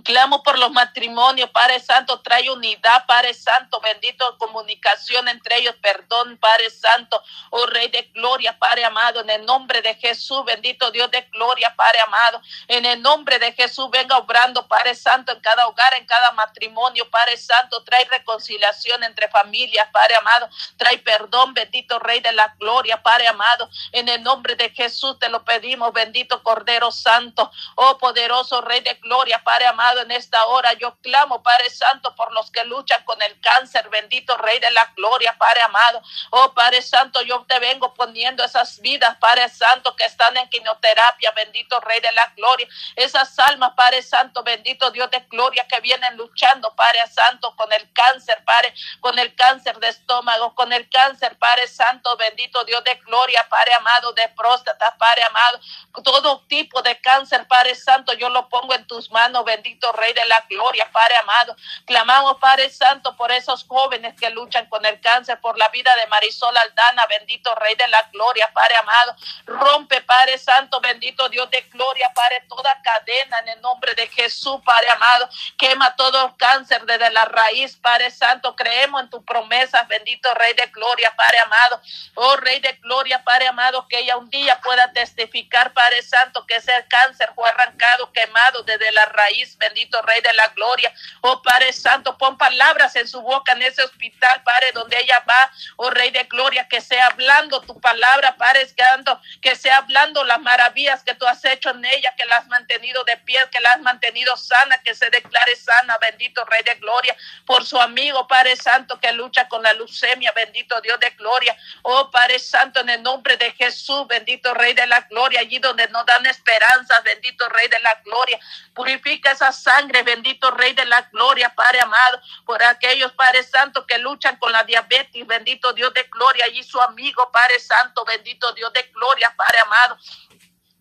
Clamo 0.01 0.41
por 0.41 0.57
los 0.57 0.71
matrimonios, 0.71 1.51
Padre 1.51 1.79
Santo, 1.79 2.19
trae 2.21 2.49
unidad, 2.49 3.05
Padre 3.05 3.31
Santo, 3.35 3.79
bendito 3.79 4.39
comunicación 4.39 5.27
entre 5.27 5.57
ellos, 5.57 5.75
perdón, 5.83 6.35
Padre 6.37 6.71
Santo, 6.71 7.21
oh 7.51 7.67
Rey 7.67 7.89
de 7.89 8.01
gloria, 8.11 8.57
Padre 8.57 8.85
amado, 8.85 9.21
en 9.21 9.29
el 9.29 9.45
nombre 9.45 9.83
de 9.83 9.93
Jesús, 9.93 10.43
bendito 10.45 10.89
Dios 10.89 11.11
de 11.11 11.21
gloria, 11.31 11.75
Padre 11.77 11.99
amado, 12.07 12.41
en 12.67 12.85
el 12.87 13.03
nombre 13.03 13.37
de 13.37 13.53
Jesús, 13.53 13.87
venga 13.91 14.17
obrando, 14.17 14.67
Padre 14.67 14.95
Santo, 14.95 15.31
en 15.31 15.39
cada 15.41 15.67
hogar, 15.67 15.93
en 15.95 16.07
cada 16.07 16.31
matrimonio, 16.31 17.07
Padre 17.11 17.37
Santo, 17.37 17.83
trae 17.83 18.05
reconciliación 18.05 19.03
entre 19.03 19.29
familias, 19.29 19.87
Padre 19.93 20.15
amado, 20.15 20.49
trae 20.75 20.97
perdón, 20.97 21.53
bendito 21.53 21.99
Rey 21.99 22.19
de 22.19 22.31
la 22.31 22.55
gloria, 22.59 23.03
Padre 23.03 23.27
amado, 23.27 23.69
en 23.91 24.09
el 24.09 24.23
nombre 24.23 24.55
de 24.55 24.71
Jesús 24.71 25.19
te 25.19 25.29
lo 25.29 25.45
pedimos, 25.45 25.93
bendito 25.93 26.41
Cordero 26.41 26.91
Santo, 26.91 27.51
oh 27.75 27.99
poderoso 27.99 28.59
Rey 28.61 28.81
de 28.81 28.95
gloria, 28.95 29.43
Padre 29.43 29.67
amado, 29.83 30.01
en 30.01 30.11
esta 30.11 30.45
hora. 30.47 30.73
Yo 30.73 30.95
clamo, 31.01 31.43
Padre 31.43 31.69
Santo, 31.69 32.15
por 32.15 32.31
los 32.33 32.49
que 32.51 32.63
luchan 32.65 33.03
con 33.03 33.21
el 33.21 33.39
cáncer. 33.41 33.89
Bendito 33.89 34.37
Rey 34.37 34.59
de 34.59 34.71
la 34.71 34.91
Gloria, 34.95 35.35
Padre 35.37 35.61
amado. 35.61 36.01
Oh, 36.31 36.53
Padre 36.53 36.81
Santo, 36.81 37.21
yo 37.21 37.45
te 37.47 37.59
vengo 37.59 37.93
poniendo 37.93 38.43
esas 38.43 38.79
vidas, 38.79 39.17
Padre 39.17 39.49
Santo, 39.49 39.95
que 39.95 40.05
están 40.05 40.35
en 40.37 40.47
quimioterapia. 40.49 41.31
Bendito 41.31 41.79
Rey 41.81 41.99
de 41.99 42.11
la 42.13 42.31
Gloria. 42.35 42.67
Esas 42.95 43.37
almas, 43.39 43.73
Padre 43.75 44.01
Santo, 44.01 44.43
bendito 44.43 44.89
Dios 44.91 45.09
de 45.11 45.19
Gloria, 45.29 45.67
que 45.67 45.81
vienen 45.81 46.15
luchando, 46.15 46.73
Padre 46.75 47.01
Santo, 47.11 47.53
con 47.55 47.71
el 47.73 47.91
cáncer, 47.93 48.41
Padre, 48.45 48.73
con 49.01 49.19
el 49.19 49.35
cáncer 49.35 49.79
de 49.79 49.89
estómago, 49.89 50.55
con 50.55 50.71
el 50.71 50.89
cáncer, 50.89 51.37
Padre 51.37 51.67
Santo, 51.67 52.15
bendito 52.17 52.63
Dios 52.63 52.83
de 52.83 52.95
Gloria, 53.05 53.45
Padre 53.49 53.73
amado, 53.73 54.13
de 54.13 54.29
próstata, 54.29 54.95
Padre 54.97 55.23
amado. 55.23 55.59
Todo 56.03 56.41
tipo 56.47 56.81
de 56.81 56.99
cáncer, 57.01 57.47
Padre 57.47 57.75
Santo, 57.75 58.13
yo 58.13 58.29
lo 58.29 58.47
pongo 58.49 58.73
en 58.73 58.87
tus 58.87 59.11
manos, 59.11 59.43
bendito 59.43 59.72
Rey 59.93 60.13
de 60.13 60.25
la 60.25 60.45
Gloria, 60.49 60.89
Padre 60.91 61.15
amado. 61.17 61.55
Clamamos, 61.85 62.37
Padre 62.39 62.69
Santo, 62.69 63.15
por 63.15 63.31
esos 63.31 63.65
jóvenes 63.65 64.15
que 64.19 64.29
luchan 64.29 64.65
con 64.67 64.85
el 64.85 64.99
cáncer, 65.01 65.39
por 65.39 65.57
la 65.57 65.67
vida 65.69 65.91
de 65.95 66.07
Marisol 66.07 66.55
Aldana, 66.55 67.05
bendito 67.07 67.53
Rey 67.55 67.75
de 67.75 67.87
la 67.87 68.03
Gloria, 68.11 68.49
Padre 68.53 68.75
amado. 68.77 69.15
Rompe, 69.45 70.01
Padre 70.01 70.37
Santo, 70.37 70.79
bendito 70.79 71.27
Dios 71.29 71.49
de 71.49 71.61
gloria, 71.63 72.11
Padre, 72.13 72.43
toda 72.47 72.81
cadena 72.81 73.39
en 73.39 73.49
el 73.49 73.61
nombre 73.61 73.93
de 73.95 74.07
Jesús, 74.07 74.61
Padre 74.63 74.89
amado. 74.89 75.29
Quema 75.57 75.95
todo 75.95 76.35
cáncer 76.37 76.85
desde 76.85 77.09
la 77.11 77.25
raíz, 77.25 77.75
Padre 77.77 78.11
Santo. 78.11 78.55
Creemos 78.55 79.01
en 79.01 79.09
tus 79.09 79.23
promesas, 79.23 79.87
bendito 79.87 80.33
Rey 80.35 80.53
de 80.53 80.67
gloria, 80.67 81.13
Padre 81.15 81.39
amado. 81.39 81.81
Oh 82.15 82.35
Rey 82.37 82.59
de 82.59 82.73
gloria, 82.73 83.23
Padre 83.23 83.47
amado, 83.47 83.87
que 83.87 83.99
ella 83.99 84.17
un 84.17 84.29
día 84.29 84.59
pueda 84.61 84.91
testificar, 84.93 85.73
Padre 85.73 86.01
Santo, 86.01 86.45
que 86.45 86.55
ese 86.55 86.71
cáncer 86.87 87.31
fue 87.35 87.49
arrancado, 87.49 88.11
quemado 88.11 88.63
desde 88.63 88.91
la 88.91 89.05
raíz, 89.05 89.57
bendito 89.63 90.01
Rey 90.01 90.21
de 90.21 90.33
la 90.33 90.47
Gloria. 90.55 90.93
Oh 91.21 91.41
Padre 91.41 91.71
Santo, 91.73 92.17
pon 92.17 92.37
palabras 92.37 92.95
en 92.95 93.07
su 93.07 93.21
boca 93.21 93.53
en 93.53 93.61
ese 93.61 93.83
hospital, 93.83 94.41
Padre, 94.43 94.71
donde 94.73 94.97
ella 94.99 95.23
va, 95.27 95.51
oh 95.77 95.89
Rey 95.89 96.11
de 96.11 96.23
Gloria, 96.25 96.67
que 96.67 96.81
sea 96.81 97.07
hablando 97.07 97.61
tu 97.61 97.79
palabra, 97.79 98.35
Padre 98.35 98.67
Santo, 98.67 99.19
que 99.41 99.55
sea 99.55 99.77
hablando 99.77 100.23
las 100.23 100.39
maravillas 100.39 101.03
que 101.03 101.15
tú 101.15 101.25
has 101.25 101.43
hecho 101.45 101.69
en 101.69 101.85
ella, 101.85 102.13
que 102.17 102.25
la 102.25 102.35
has 102.37 102.47
mantenido 102.47 103.03
de 103.03 103.17
pie, 103.17 103.39
que 103.51 103.59
la 103.59 103.71
has 103.71 103.81
mantenido 103.81 104.35
sana, 104.37 104.77
que 104.83 104.93
se 104.95 105.09
declare 105.09 105.55
sana, 105.55 105.97
bendito 105.99 106.43
Rey 106.45 106.63
de 106.63 106.75
Gloria, 106.75 107.15
por 107.45 107.65
su 107.65 107.79
amigo, 107.79 108.27
Padre 108.27 108.55
Santo, 108.55 108.99
que 108.99 109.11
lucha 109.11 109.47
con 109.47 109.63
la 109.63 109.73
leucemia, 109.73 110.31
bendito 110.33 110.79
Dios 110.81 110.99
de 110.99 111.09
Gloria. 111.11 111.55
Oh 111.83 112.09
Padre 112.11 112.39
Santo, 112.39 112.81
en 112.81 112.89
el 112.89 113.03
nombre 113.03 113.37
de 113.37 113.51
Jesús, 113.51 114.07
bendito 114.07 114.53
Rey 114.53 114.73
de 114.73 114.87
la 114.87 115.01
Gloria, 115.01 115.39
allí 115.39 115.59
donde 115.59 115.87
nos 115.89 116.05
dan 116.05 116.25
esperanza, 116.25 116.99
bendito 117.01 117.47
Rey 117.49 117.67
de 117.67 117.79
la 117.79 118.01
Gloria. 118.03 118.39
Purifica 118.73 119.31
esa 119.31 119.51
sangre, 119.53 120.03
bendito 120.03 120.51
Rey 120.51 120.73
de 120.73 120.85
la 120.85 121.01
Gloria, 121.11 121.53
Padre 121.55 121.79
amado, 121.81 122.19
por 122.45 122.61
aquellos, 122.61 123.11
Padre 123.13 123.43
Santo, 123.43 123.85
que 123.85 123.97
luchan 123.97 124.37
con 124.37 124.51
la 124.51 124.63
diabetes, 124.63 125.25
bendito 125.25 125.71
Dios 125.73 125.93
de 125.93 126.03
Gloria, 126.03 126.45
allí 126.45 126.63
su 126.63 126.81
amigo, 126.81 127.29
Padre 127.31 127.59
Santo, 127.59 128.03
bendito 128.05 128.51
Dios 128.53 128.73
de 128.73 128.83
Gloria, 128.93 129.33
Padre 129.37 129.59
amado. 129.59 129.97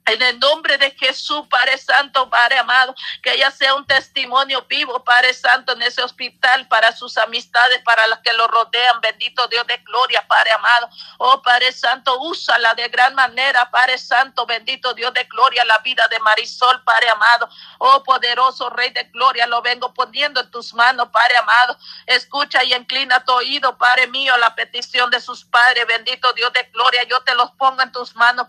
En 0.06 0.21
el 0.21 0.40
nombre 0.40 0.78
de 0.78 0.90
Jesús, 0.92 1.47
Padre 1.49 1.78
Santo, 1.78 2.28
Padre 2.28 2.59
amado, 2.59 2.94
que 3.23 3.35
ella 3.35 3.50
sea 3.52 3.75
un 3.75 3.87
testimonio 3.87 4.62
vivo, 4.62 5.02
Padre 5.04 5.32
Santo, 5.32 5.73
en 5.73 5.82
ese 5.82 6.02
hospital 6.02 6.66
para 6.66 6.90
sus 6.90 7.16
amistades, 7.18 7.80
para 7.85 8.06
las 8.09 8.18
que 8.21 8.32
lo 8.32 8.49
rodean. 8.49 9.00
Bendito 9.00 9.47
Dios 9.47 9.64
de 9.66 9.76
gloria, 9.78 10.26
Padre 10.26 10.52
amado. 10.52 10.88
Oh, 11.18 11.40
Padre 11.40 11.71
Santo, 11.73 12.18
úsala 12.21 12.75
de 12.75 12.88
gran 12.88 13.14
manera, 13.14 13.71
Padre 13.71 13.97
Santo, 13.97 14.44
bendito 14.44 14.92
Dios 14.94 15.14
de 15.14 15.25
gloria, 15.25 15.64
la 15.64 15.78
vida 15.78 16.04
de 16.11 16.18
Marisol, 16.18 16.82
Padre 16.82 17.09
amado. 17.11 17.49
Oh, 17.78 18.02
poderoso 18.02 18.71
Rey 18.71 18.90
de 18.90 19.04
gloria, 19.04 19.47
lo 19.47 19.62
vengo 19.62 19.94
poniendo 19.94 20.40
en 20.40 20.50
tus 20.50 20.75
manos, 20.75 21.11
Padre 21.12 21.37
amado. 21.37 21.78
Escucha 22.06 22.64
y 22.64 22.75
inclina 22.75 23.25
tu 23.25 23.32
oído, 23.32 23.78
Padre 23.78 24.09
mío, 24.09 24.37
la 24.38 24.54
petición 24.56 25.11
de 25.11 25.21
sus 25.21 25.44
padres. 25.44 25.87
Bendito 25.87 26.32
Dios 26.32 26.52
de 26.52 26.64
gloria, 26.73 27.04
yo 27.04 27.21
te 27.23 27.37
los 27.37 27.52
pongo 27.52 27.82
en 27.82 27.92
tus 27.92 28.16
manos, 28.16 28.49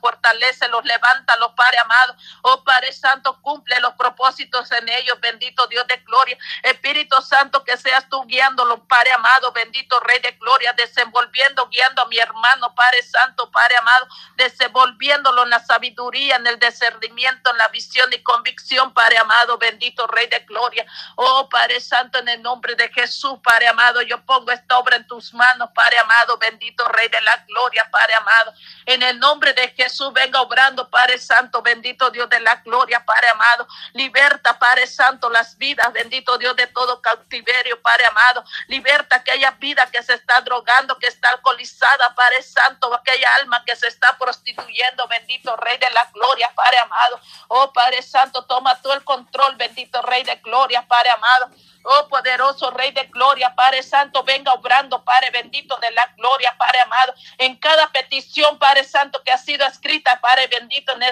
los 1.42 1.42
levanta 1.43 1.55
Padre 1.55 1.77
amado. 1.79 2.15
Oh 2.41 2.63
Padre 2.63 2.91
Santo, 2.93 3.39
cumple 3.41 3.79
los 3.79 3.93
propósitos 3.93 4.71
en 4.71 4.87
ellos, 4.89 5.19
bendito 5.21 5.65
Dios 5.67 5.85
de 5.87 5.97
gloria. 5.97 6.37
Espíritu 6.63 7.21
Santo, 7.21 7.63
que 7.63 7.77
seas 7.77 8.07
tú 8.09 8.23
guiándolos, 8.25 8.79
Padre 8.87 9.11
amado, 9.13 9.51
bendito 9.51 9.99
Rey 10.01 10.19
de 10.19 10.31
gloria, 10.33 10.73
desenvolviendo, 10.73 11.67
guiando 11.69 12.01
a 12.01 12.07
mi 12.07 12.17
hermano, 12.17 12.73
Padre 12.75 13.03
Santo, 13.03 13.49
Padre 13.51 13.77
amado, 13.77 14.07
desenvolviéndolo 14.35 15.43
en 15.43 15.49
la 15.49 15.59
sabiduría, 15.59 16.35
en 16.35 16.47
el 16.47 16.59
discernimiento, 16.59 17.51
en 17.51 17.57
la 17.57 17.67
visión 17.69 18.11
y 18.13 18.21
convicción, 18.23 18.93
Padre 18.93 19.17
amado, 19.17 19.57
bendito 19.57 20.07
Rey 20.07 20.27
de 20.27 20.39
gloria. 20.39 20.85
Oh 21.15 21.47
Padre 21.49 21.79
Santo, 21.79 22.19
en 22.19 22.29
el 22.29 22.41
nombre 22.41 22.75
de 22.75 22.89
Jesús, 22.89 23.39
Padre 23.43 23.67
amado, 23.67 24.01
yo 24.01 24.23
pongo 24.25 24.51
esta 24.51 24.77
obra 24.77 24.95
en 24.95 25.07
tus 25.07 25.33
manos, 25.33 25.69
Padre 25.73 25.97
amado, 25.99 26.37
bendito 26.37 26.87
Rey 26.89 27.09
de 27.09 27.21
la 27.21 27.37
gloria, 27.47 27.87
Padre 27.91 28.15
amado. 28.15 28.53
En 28.85 29.03
el 29.03 29.19
nombre 29.19 29.53
de 29.53 29.69
Jesús, 29.69 30.11
venga 30.13 30.41
obrando, 30.41 30.89
Padre 30.89 31.17
Santo 31.17 31.32
Santo, 31.33 31.63
bendito 31.63 32.11
Dios 32.11 32.29
de 32.29 32.39
la 32.41 32.57
gloria, 32.57 33.03
Padre 33.03 33.29
amado. 33.29 33.67
Liberta, 33.93 34.59
Padre 34.59 34.85
Santo, 34.85 35.31
las 35.31 35.57
vidas, 35.57 35.91
bendito 35.91 36.37
Dios 36.37 36.55
de 36.55 36.67
todo 36.67 37.01
cautiverio, 37.01 37.81
Padre 37.81 38.05
amado. 38.05 38.43
Liberta 38.67 39.15
aquella 39.15 39.51
vida 39.51 39.89
que 39.91 40.03
se 40.03 40.13
está 40.13 40.41
drogando, 40.41 40.97
que 40.99 41.07
está 41.07 41.29
alcoholizada, 41.29 42.13
Padre 42.15 42.43
Santo, 42.43 42.93
aquella 42.93 43.27
alma 43.41 43.63
que 43.65 43.75
se 43.75 43.87
está 43.87 44.15
prostituyendo, 44.17 45.07
bendito 45.07 45.55
Rey 45.57 45.77
de 45.79 45.89
la 45.89 46.05
gloria, 46.13 46.51
Padre 46.53 46.77
amado. 46.79 47.19
Oh 47.47 47.73
Padre 47.73 48.03
Santo, 48.03 48.45
toma 48.45 48.79
tú 48.81 48.91
el 48.91 49.03
control, 49.03 49.55
bendito 49.55 50.03
Rey 50.03 50.23
de 50.23 50.35
gloria, 50.35 50.87
Padre 50.87 51.09
amado. 51.09 51.49
Oh 51.83 52.07
poderoso 52.07 52.71
Rey 52.71 52.91
de 52.91 53.03
Gloria, 53.07 53.53
Padre 53.55 53.83
Santo, 53.83 54.23
venga 54.23 54.53
obrando, 54.53 55.03
Padre 55.03 55.31
bendito 55.31 55.75
de 55.77 55.91
la 55.91 56.13
gloria, 56.15 56.55
Padre 56.57 56.79
amado, 56.79 57.13
en 57.37 57.57
cada 57.57 57.91
petición, 57.91 58.57
Padre 58.57 58.85
Santo, 58.85 59.21
que 59.21 59.33
ha 59.33 59.37
sido 59.37 59.65
escrita, 59.65 60.17
Padre 60.21 60.47
bendito, 60.47 60.93
en 60.93 61.03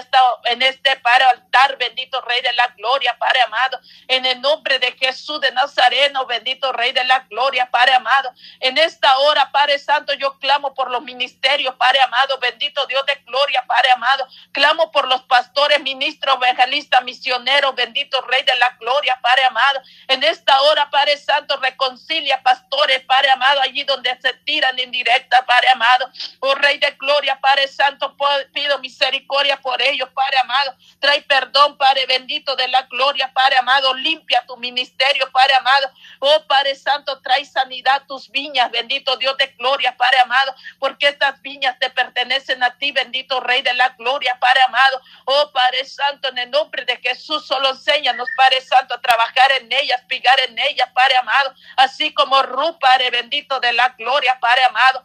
en 0.44 0.62
este 0.62 0.96
Padre 0.96 1.24
altar, 1.24 1.76
bendito 1.76 2.20
Rey 2.22 2.40
de 2.42 2.52
la 2.52 2.68
gloria, 2.76 3.16
Padre 3.18 3.40
amado, 3.42 3.80
en 4.08 4.24
el 4.26 4.40
nombre 4.40 4.78
de 4.78 4.92
Jesús 4.92 5.40
de 5.40 5.50
Nazareno, 5.52 6.26
bendito 6.26 6.72
Rey 6.72 6.92
de 6.92 7.04
la 7.04 7.20
gloria, 7.30 7.70
Padre 7.70 7.94
amado, 7.94 8.32
en 8.60 8.78
esta 8.78 9.18
hora, 9.18 9.50
Padre 9.50 9.78
Santo, 9.78 10.12
yo 10.14 10.38
clamo 10.38 10.74
por 10.74 10.90
los 10.90 11.02
ministerios, 11.02 11.74
Padre 11.76 12.00
amado, 12.02 12.38
bendito 12.38 12.84
Dios 12.86 13.04
de 13.06 13.14
gloria, 13.26 13.64
Padre 13.66 13.90
amado, 13.92 14.26
clamo 14.52 14.90
por 14.90 15.08
los 15.08 15.22
pastores, 15.22 15.80
ministros, 15.80 16.36
evangelistas, 16.36 17.02
misioneros, 17.02 17.74
bendito 17.74 18.20
Rey 18.22 18.42
de 18.42 18.56
la 18.56 18.70
gloria, 18.78 19.18
Padre 19.22 19.44
amado, 19.44 19.80
en 20.08 20.22
esta 20.22 20.52
ahora, 20.54 20.90
Padre 20.90 21.16
Santo, 21.16 21.56
reconcilia, 21.56 22.42
pastores, 22.42 23.02
Padre 23.04 23.30
amado, 23.30 23.60
allí 23.60 23.84
donde 23.84 24.16
se 24.20 24.32
tiran 24.44 24.78
en 24.78 24.90
directa, 24.90 25.44
Padre 25.46 25.68
amado. 25.72 26.10
Oh 26.40 26.54
Rey 26.54 26.78
de 26.78 26.90
Gloria, 26.92 27.38
Padre 27.40 27.68
Santo, 27.68 28.16
pido 28.52 28.78
misericordia 28.78 29.60
por 29.60 29.80
ellos, 29.80 30.01
Padre 30.06 30.38
amado. 30.38 30.76
Trae 30.98 31.22
perdón, 31.22 31.76
Padre 31.76 32.06
bendito 32.06 32.56
de 32.56 32.68
la 32.68 32.82
gloria, 32.82 33.30
Padre 33.32 33.58
amado. 33.58 33.94
Limpia 33.94 34.44
tu 34.46 34.56
ministerio, 34.56 35.30
Padre 35.30 35.54
amado. 35.54 35.90
Oh 36.20 36.44
Padre 36.46 36.74
Santo, 36.74 37.20
trae 37.20 37.44
sanidad 37.44 37.96
a 37.96 38.06
tus 38.06 38.30
viñas, 38.30 38.70
bendito 38.70 39.16
Dios 39.16 39.36
de 39.36 39.48
gloria, 39.58 39.96
Padre 39.96 40.18
amado, 40.20 40.54
porque 40.78 41.08
estas 41.08 41.40
viñas 41.42 41.78
te 41.78 41.90
pertenecen 41.90 42.62
a 42.62 42.76
ti, 42.78 42.92
bendito 42.92 43.40
Rey 43.40 43.62
de 43.62 43.74
la 43.74 43.90
gloria, 43.90 44.38
Padre 44.40 44.62
amado. 44.62 45.00
Oh 45.24 45.50
Padre 45.52 45.84
Santo, 45.84 46.28
en 46.28 46.38
el 46.38 46.50
nombre 46.50 46.84
de 46.84 46.96
Jesús, 46.98 47.46
solo 47.46 47.70
enséñanos, 47.70 48.28
Padre 48.36 48.60
Santo, 48.60 48.94
a 48.94 49.00
trabajar 49.00 49.52
en 49.52 49.72
ellas, 49.72 50.02
pigar 50.08 50.38
en 50.40 50.58
ella, 50.58 50.90
Padre 50.94 51.16
amado, 51.16 51.54
así 51.76 52.12
como 52.14 52.42
Ru, 52.42 52.78
Padre 52.78 53.10
bendito 53.10 53.60
de 53.60 53.72
la 53.72 53.90
gloria, 53.90 54.38
Padre 54.40 54.64
amado. 54.64 55.02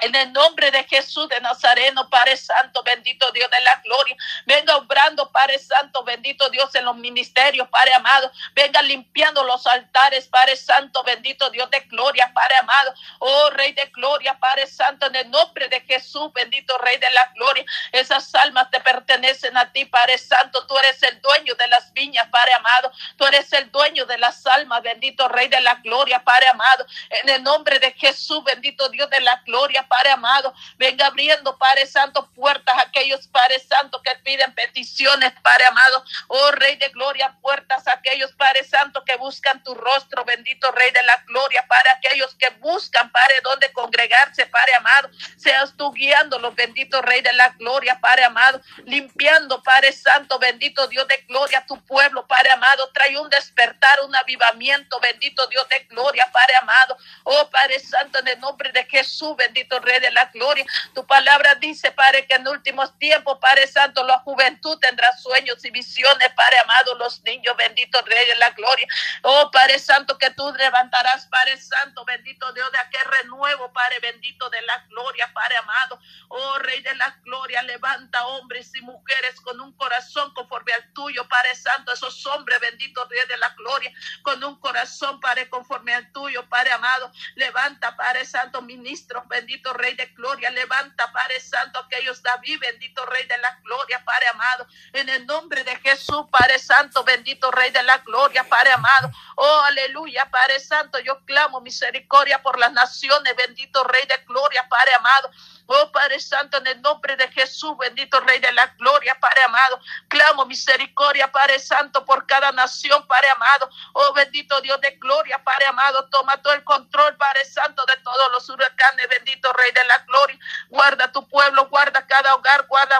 En 0.00 0.14
el 0.14 0.32
nombre 0.32 0.70
de 0.70 0.84
Jesús 0.84 1.28
de 1.28 1.40
Nazareno, 1.40 2.08
Padre 2.08 2.36
Santo, 2.36 2.82
bendito 2.84 3.30
Dios 3.32 3.50
de 3.50 3.60
la 3.60 3.80
gloria. 3.84 4.16
Venga 4.46 4.76
obrando, 4.76 5.30
Padre 5.32 5.58
Santo, 5.58 6.04
bendito 6.04 6.48
Dios 6.50 6.72
en 6.76 6.84
los 6.84 6.96
ministerios, 6.96 7.68
Padre 7.68 7.94
amado. 7.94 8.30
Venga 8.54 8.80
limpiando 8.82 9.42
los 9.42 9.66
altares, 9.66 10.28
Padre 10.28 10.56
Santo, 10.56 11.02
bendito 11.02 11.50
Dios 11.50 11.68
de 11.70 11.80
gloria, 11.80 12.30
Padre 12.32 12.56
amado. 12.60 12.94
Oh 13.18 13.50
Rey 13.50 13.72
de 13.72 13.86
gloria, 13.86 14.38
Padre 14.38 14.66
Santo, 14.66 15.06
en 15.06 15.16
el 15.16 15.30
nombre 15.30 15.68
de 15.68 15.80
Jesús, 15.80 16.32
bendito 16.32 16.78
Rey 16.78 16.98
de 16.98 17.10
la 17.10 17.32
gloria. 17.34 17.64
Esas 17.90 18.32
almas 18.36 18.70
te 18.70 18.80
pertenecen 18.80 19.56
a 19.56 19.72
ti, 19.72 19.84
Padre 19.84 20.18
Santo. 20.18 20.64
Tú 20.66 20.78
eres 20.78 21.02
el 21.02 21.20
dueño 21.20 21.54
de 21.56 21.66
las 21.66 21.92
viñas, 21.92 22.28
Padre 22.28 22.52
amado. 22.54 22.92
Tú 23.16 23.26
eres 23.26 23.52
el 23.52 23.70
dueño 23.72 24.06
de 24.06 24.18
las 24.18 24.46
almas, 24.46 24.82
bendito 24.82 25.28
Rey 25.28 25.48
de 25.48 25.60
la 25.60 25.74
gloria, 25.76 26.22
Padre 26.22 26.46
amado. 26.52 26.86
En 27.10 27.28
el 27.30 27.42
nombre 27.42 27.80
de 27.80 27.92
Jesús, 27.92 28.44
bendito 28.44 28.88
Dios 28.90 29.10
de 29.10 29.20
la 29.20 29.42
gloria, 29.44 29.87
Padre 29.88 30.10
amado. 30.10 30.54
Venga 30.76 31.06
abriendo, 31.06 31.56
Padre 31.58 31.86
Santo, 31.86 32.30
puertas 32.34 32.76
a 32.76 32.82
aquellos, 32.82 33.26
Padre 33.28 33.58
Santo, 33.60 34.00
que 34.02 34.14
piden 34.22 34.52
peticiones, 34.54 35.32
Padre 35.42 35.66
amado. 35.66 36.04
Oh 36.28 36.50
Rey 36.52 36.76
de 36.76 36.88
Gloria, 36.90 37.36
puertas 37.40 37.86
a 37.88 37.92
aquellos, 37.92 38.32
Padre 38.32 38.64
Santo, 38.64 39.04
que 39.04 39.16
buscan 39.16 39.62
tu 39.62 39.74
rostro, 39.74 40.24
bendito 40.24 40.70
Rey 40.72 40.90
de 40.92 41.02
la 41.02 41.16
Gloria, 41.26 41.64
para 41.68 41.92
aquellos 41.92 42.34
que 42.34 42.50
buscan, 42.60 43.10
Padre, 43.10 43.40
donde 43.42 43.72
congregarse, 43.72 44.46
Padre 44.46 44.74
amado. 44.76 45.10
Seas 45.36 45.74
tú 45.76 45.92
guiándolos, 45.92 46.54
bendito 46.54 47.02
Rey 47.02 47.20
de 47.20 47.32
la 47.32 47.50
Gloria, 47.50 47.98
Padre 48.00 48.24
amado. 48.24 48.60
Limpiando, 48.84 49.62
Padre 49.62 49.92
Santo, 49.92 50.38
bendito 50.38 50.86
Dios 50.88 51.06
de 51.08 51.24
Gloria, 51.28 51.64
tu 51.66 51.80
pueblo, 51.84 52.26
Padre 52.26 52.50
amado. 52.50 52.90
Trae 52.92 53.18
un 53.18 53.28
despertar, 53.30 54.00
un 54.04 54.14
avivamiento, 54.14 55.00
bendito 55.00 55.46
Dios 55.48 55.68
de 55.68 55.80
Gloria, 55.84 56.26
Padre 56.32 56.56
amado. 56.56 56.96
Oh 57.24 57.48
Padre 57.50 57.80
Santo, 57.80 58.18
en 58.18 58.28
el 58.28 58.40
nombre 58.40 58.72
de 58.72 58.84
Jesús, 58.84 59.36
bendito 59.36 59.77
Rey 59.80 60.00
de 60.00 60.10
la 60.10 60.26
Gloria. 60.26 60.64
Tu 60.94 61.06
palabra 61.06 61.54
dice, 61.56 61.90
Padre, 61.92 62.26
que 62.26 62.34
en 62.34 62.48
últimos 62.48 62.98
tiempos, 62.98 63.38
Padre 63.40 63.66
Santo, 63.66 64.04
la 64.04 64.18
juventud 64.20 64.78
tendrá 64.78 65.12
sueños 65.16 65.64
y 65.64 65.70
visiones, 65.70 66.28
Padre 66.34 66.58
amado, 66.60 66.94
los 66.96 67.22
niños, 67.24 67.56
bendito 67.56 68.00
Rey 68.02 68.26
de 68.26 68.36
la 68.36 68.50
Gloria. 68.50 68.86
Oh, 69.22 69.50
Padre 69.50 69.78
Santo, 69.78 70.18
que 70.18 70.30
tú 70.30 70.52
levantarás, 70.56 71.26
Padre 71.26 71.56
Santo, 71.56 72.04
bendito 72.04 72.52
Dios, 72.52 72.70
de 72.72 72.78
aquel 72.78 73.04
renuevo, 73.22 73.72
Padre 73.72 73.98
bendito 74.00 74.48
de 74.50 74.62
la 74.62 74.78
gloria, 74.88 75.30
Padre 75.32 75.56
amado. 75.56 76.00
Oh, 76.28 76.58
Rey 76.58 76.80
de 76.82 76.94
la 76.94 77.16
Gloria, 77.24 77.62
levanta 77.62 78.26
hombres 78.26 78.74
y 78.74 78.80
mujeres 78.82 79.40
con 79.40 79.60
un 79.60 79.72
corazón 79.72 80.32
conforme 80.34 80.72
al 80.72 80.92
tuyo, 80.92 81.26
Padre 81.28 81.54
Santo, 81.54 81.92
esos 81.92 82.24
hombres, 82.26 82.60
bendito 82.60 83.04
Rey 83.08 83.26
de 83.28 83.36
la 83.36 83.50
Gloria, 83.50 83.92
con 84.22 84.42
un 84.44 84.58
corazón, 84.60 85.20
Padre, 85.20 85.48
conforme 85.48 85.94
al 85.94 86.10
tuyo, 86.12 86.48
Padre 86.48 86.72
amado. 86.72 87.10
Levanta, 87.34 87.96
Padre 87.96 88.24
Santo, 88.24 88.62
ministros, 88.62 89.26
bendito 89.28 89.67
Rey 89.72 89.94
de 89.94 90.06
Gloria. 90.06 90.50
Levanta, 90.50 91.12
Padre 91.12 91.40
Santo, 91.40 91.78
aquellos 91.78 92.22
David, 92.22 92.58
bendito 92.60 93.04
Rey 93.06 93.26
de 93.26 93.38
la 93.38 93.58
Gloria, 93.62 94.02
Padre 94.04 94.28
amado. 94.28 94.66
En 94.92 95.08
el 95.08 95.26
nombre 95.26 95.64
de 95.64 95.76
Jesús, 95.76 96.26
Padre 96.30 96.58
Santo, 96.58 97.04
bendito 97.04 97.50
Rey 97.50 97.70
de 97.70 97.82
la 97.82 97.98
Gloria, 97.98 98.44
Padre 98.48 98.72
amado. 98.72 99.10
Oh, 99.36 99.62
aleluya, 99.66 100.28
Padre 100.30 100.60
Santo, 100.60 100.98
yo 101.00 101.24
clamo 101.24 101.60
misericordia 101.60 102.42
por 102.42 102.58
las 102.58 102.72
naciones, 102.72 103.34
bendito 103.36 103.84
Rey 103.84 104.06
de 104.06 104.24
Gloria, 104.26 104.66
Padre 104.68 104.94
amado. 104.94 105.30
Oh 105.70 105.92
Padre 105.92 106.18
Santo, 106.18 106.56
en 106.56 106.66
el 106.66 106.80
nombre 106.80 107.14
de 107.16 107.28
Jesús, 107.28 107.76
bendito 107.76 108.18
Rey 108.20 108.38
de 108.38 108.50
la 108.52 108.68
Gloria, 108.78 109.14
Padre 109.20 109.42
amado. 109.44 109.78
Clamo 110.08 110.46
misericordia, 110.46 111.30
Padre 111.30 111.58
Santo, 111.58 112.06
por 112.06 112.26
cada 112.26 112.50
nación, 112.52 113.06
Padre 113.06 113.28
amado. 113.36 113.68
Oh 113.92 114.14
bendito 114.14 114.58
Dios 114.62 114.80
de 114.80 114.92
gloria, 114.92 115.44
Padre 115.44 115.66
amado. 115.66 116.08
Toma 116.08 116.40
todo 116.40 116.54
el 116.54 116.64
control, 116.64 117.14
Padre 117.18 117.44
Santo, 117.44 117.84
de 117.84 117.98
todos 117.98 118.32
los 118.32 118.48
huracanes, 118.48 119.08
bendito 119.10 119.52
Rey 119.52 119.70
de 119.72 119.84
la 119.84 119.98
Gloria. 120.06 120.38
Guarda 120.70 121.12
tu 121.12 121.28
pueblo, 121.28 121.68
guarda 121.68 122.06
cada 122.06 122.34
hogar, 122.34 122.66
guarda, 122.66 122.96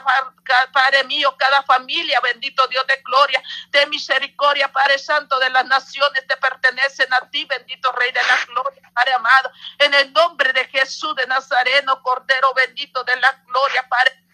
Padre 0.70 1.04
mío, 1.04 1.34
cada 1.38 1.62
familia, 1.62 2.20
bendito 2.20 2.66
Dios 2.66 2.86
de 2.86 3.00
gloria. 3.02 3.42
De 3.70 3.86
misericordia, 3.86 4.70
Padre 4.70 4.98
Santo, 4.98 5.38
de 5.38 5.48
las 5.48 5.64
naciones 5.64 6.26
te 6.26 6.36
pertenecen 6.36 7.14
a 7.14 7.20
ti, 7.30 7.46
bendito 7.46 7.90
Rey 7.92 8.12
de 8.12 8.22
la 8.22 8.36
Gloria, 8.46 8.77
Padre 8.98 9.14
amado. 9.14 9.52
En 9.78 9.94
el 9.94 10.12
nombre 10.12 10.52
de 10.52 10.64
Jesús 10.66 11.14
de 11.14 11.24
Nazareno, 11.28 12.02
Cordero 12.02 12.52
bendito 12.54 13.04
de 13.04 13.14
la 13.14 13.30
gloria, 13.46 13.88
Padre. 13.88 14.24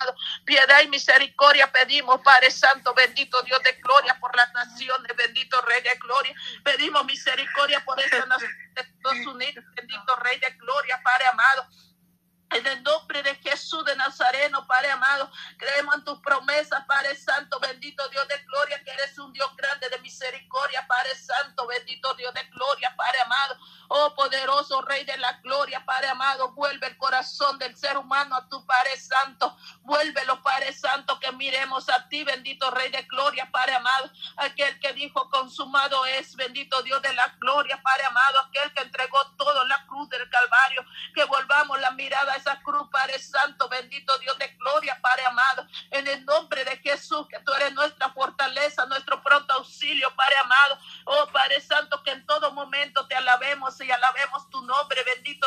Piedad 0.45 0.81
y 0.83 0.89
misericordia 0.89 1.71
pedimos, 1.71 2.21
Padre 2.23 2.51
Santo, 2.51 2.95
bendito 2.95 3.43
Dios 3.43 3.63
de 3.63 3.73
gloria 3.75 4.19
por 4.19 4.35
las 4.35 4.53
naciones, 4.55 5.15
bendito 5.17 5.61
Rey 5.63 5.83
de 5.83 5.95
gloria. 5.97 6.35
Pedimos 6.63 7.05
misericordia 7.05 7.85
por 7.85 8.01
esta 8.01 8.25
nación 8.25 8.51
de 8.75 8.81
Estados 8.81 9.27
Unidos, 9.27 9.65
bendito 9.75 10.17
Rey 10.17 10.39
de 10.39 10.51
gloria, 10.53 11.01
Padre 11.03 11.27
amado. 11.27 11.67
En 12.55 12.65
el 12.69 12.85
nombre 12.85 13.21
de 13.25 13.35
Jesús 13.35 13.85
de 13.85 13.97
Nazareno, 13.97 14.65
Padre 14.69 14.93
amado, 14.93 15.29
creemos 15.57 15.97
en 15.97 16.05
tus 16.05 16.21
promesas, 16.21 16.85
Padre 16.87 17.17
Santo, 17.17 17.59
bendito 17.59 18.09
Dios 18.11 18.29
de 18.29 18.39
gloria, 18.45 18.81
que 18.85 18.93
eres 18.93 19.19
un 19.19 19.33
Dios 19.33 19.51
grande 19.57 19.89
de 19.89 19.99
misericordia, 19.99 20.87
Padre 20.87 21.17
Santo, 21.17 21.67
bendito 21.67 22.15
Dios 22.15 22.33
de 22.33 22.45
gloria, 22.45 22.95
Padre 22.97 23.23
amado. 23.23 23.59
Oh 23.89 24.15
poderoso 24.15 24.83
Rey 24.83 25.05
de 25.05 25.17
la 25.19 25.33
gloria, 25.43 25.85
Padre 25.85 26.09
amado, 26.09 26.53
vuelve 26.53 26.87
el 26.87 26.97
corazón 26.97 27.59
del 27.59 27.77
ser 27.77 27.99
humano 27.99 28.37
a 28.37 28.49
tu 28.49 28.65
Padre 28.65 28.97
Santo. 28.99 29.57
Vuélvelo, 29.83 30.41
Padre 30.43 30.73
Santo, 30.73 31.19
que 31.19 31.33
miremos 31.33 31.89
a 31.89 32.09
ti, 32.09 32.23
bendito 32.23 32.71
Rey 32.71 32.91
de 32.91 33.03
gloria, 33.03 33.51
Padre 33.51 33.75
amado. 33.75 34.11
Aquel 34.37 34.79
que 34.79 34.93
dijo 34.93 35.29
consumado 35.29 36.07
es, 36.07 36.37
bendito 36.37 36.83
Dios 36.83 37.03
de 37.03 37.13
la 37.15 37.27
gloria, 37.41 37.83
Padre 37.83 38.05
amado. 38.07 38.41
Aquel 38.41 38.73
que 38.73 38.83
entregó 38.83 39.19
todo 39.37 39.63
en 39.63 39.69
la 39.69 39.85
cruz 39.87 40.09
del 40.09 40.29
Calvario. 40.31 40.85
Que 41.15 41.25
mirada 41.95 42.33
a 42.33 42.37
esa 42.37 42.61
cruz, 42.63 42.89
Padre 42.91 43.19
Santo, 43.19 43.69
bendito 43.69 44.17
Dios 44.19 44.39
de 44.39 44.49
gloria, 44.49 44.99
Padre 45.01 45.27
amado. 45.27 45.67
En 45.91 46.07
el 46.07 46.25
nombre 46.25 46.65
de 46.65 46.77
Jesús, 46.79 47.27
que 47.29 47.41
tú 47.41 47.53
eres 47.55 47.73
nuestra 47.73 48.11
fortaleza, 48.11 48.87
nuestro 48.87 49.23
pronto 49.23 49.53
auxilio, 49.55 50.15
Padre 50.15 50.37
amado. 50.37 50.79
Oh 51.05 51.27
Padre 51.33 51.61
Santo, 51.61 52.03
que 52.03 52.11
en 52.11 52.27
todo 52.27 52.53
momento 52.53 53.07
te 53.07 53.15
alabemos 53.15 53.81
y 53.81 53.91
alabemos 53.91 54.49
tu 54.51 54.63
nombre, 54.63 55.03
bendito 55.05 55.44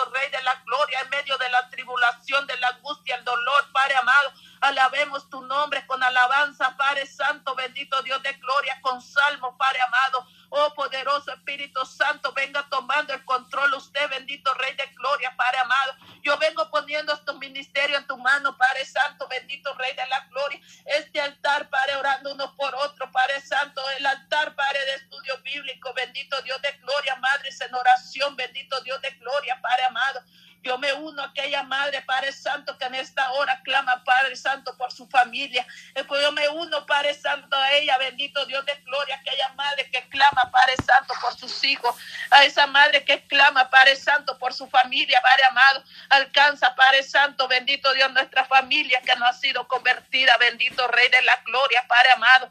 familia, 44.82 45.20
Padre 45.22 45.44
amado. 45.46 45.84
Alcanza, 46.10 46.76
Padre 46.76 47.04
Santo, 47.04 47.48
bendito 47.48 47.94
Dios, 47.94 48.12
nuestra 48.14 48.46
familia 48.46 49.02
que 49.02 49.16
no 49.16 49.26
ha 49.26 49.34
sido 49.34 49.68
convertida, 49.68 50.36
bendito 50.38 50.88
Rey 50.88 51.10
de 51.10 51.22
la 51.24 51.42
gloria, 51.46 51.84
Padre 51.88 52.12
amado. 52.12 52.50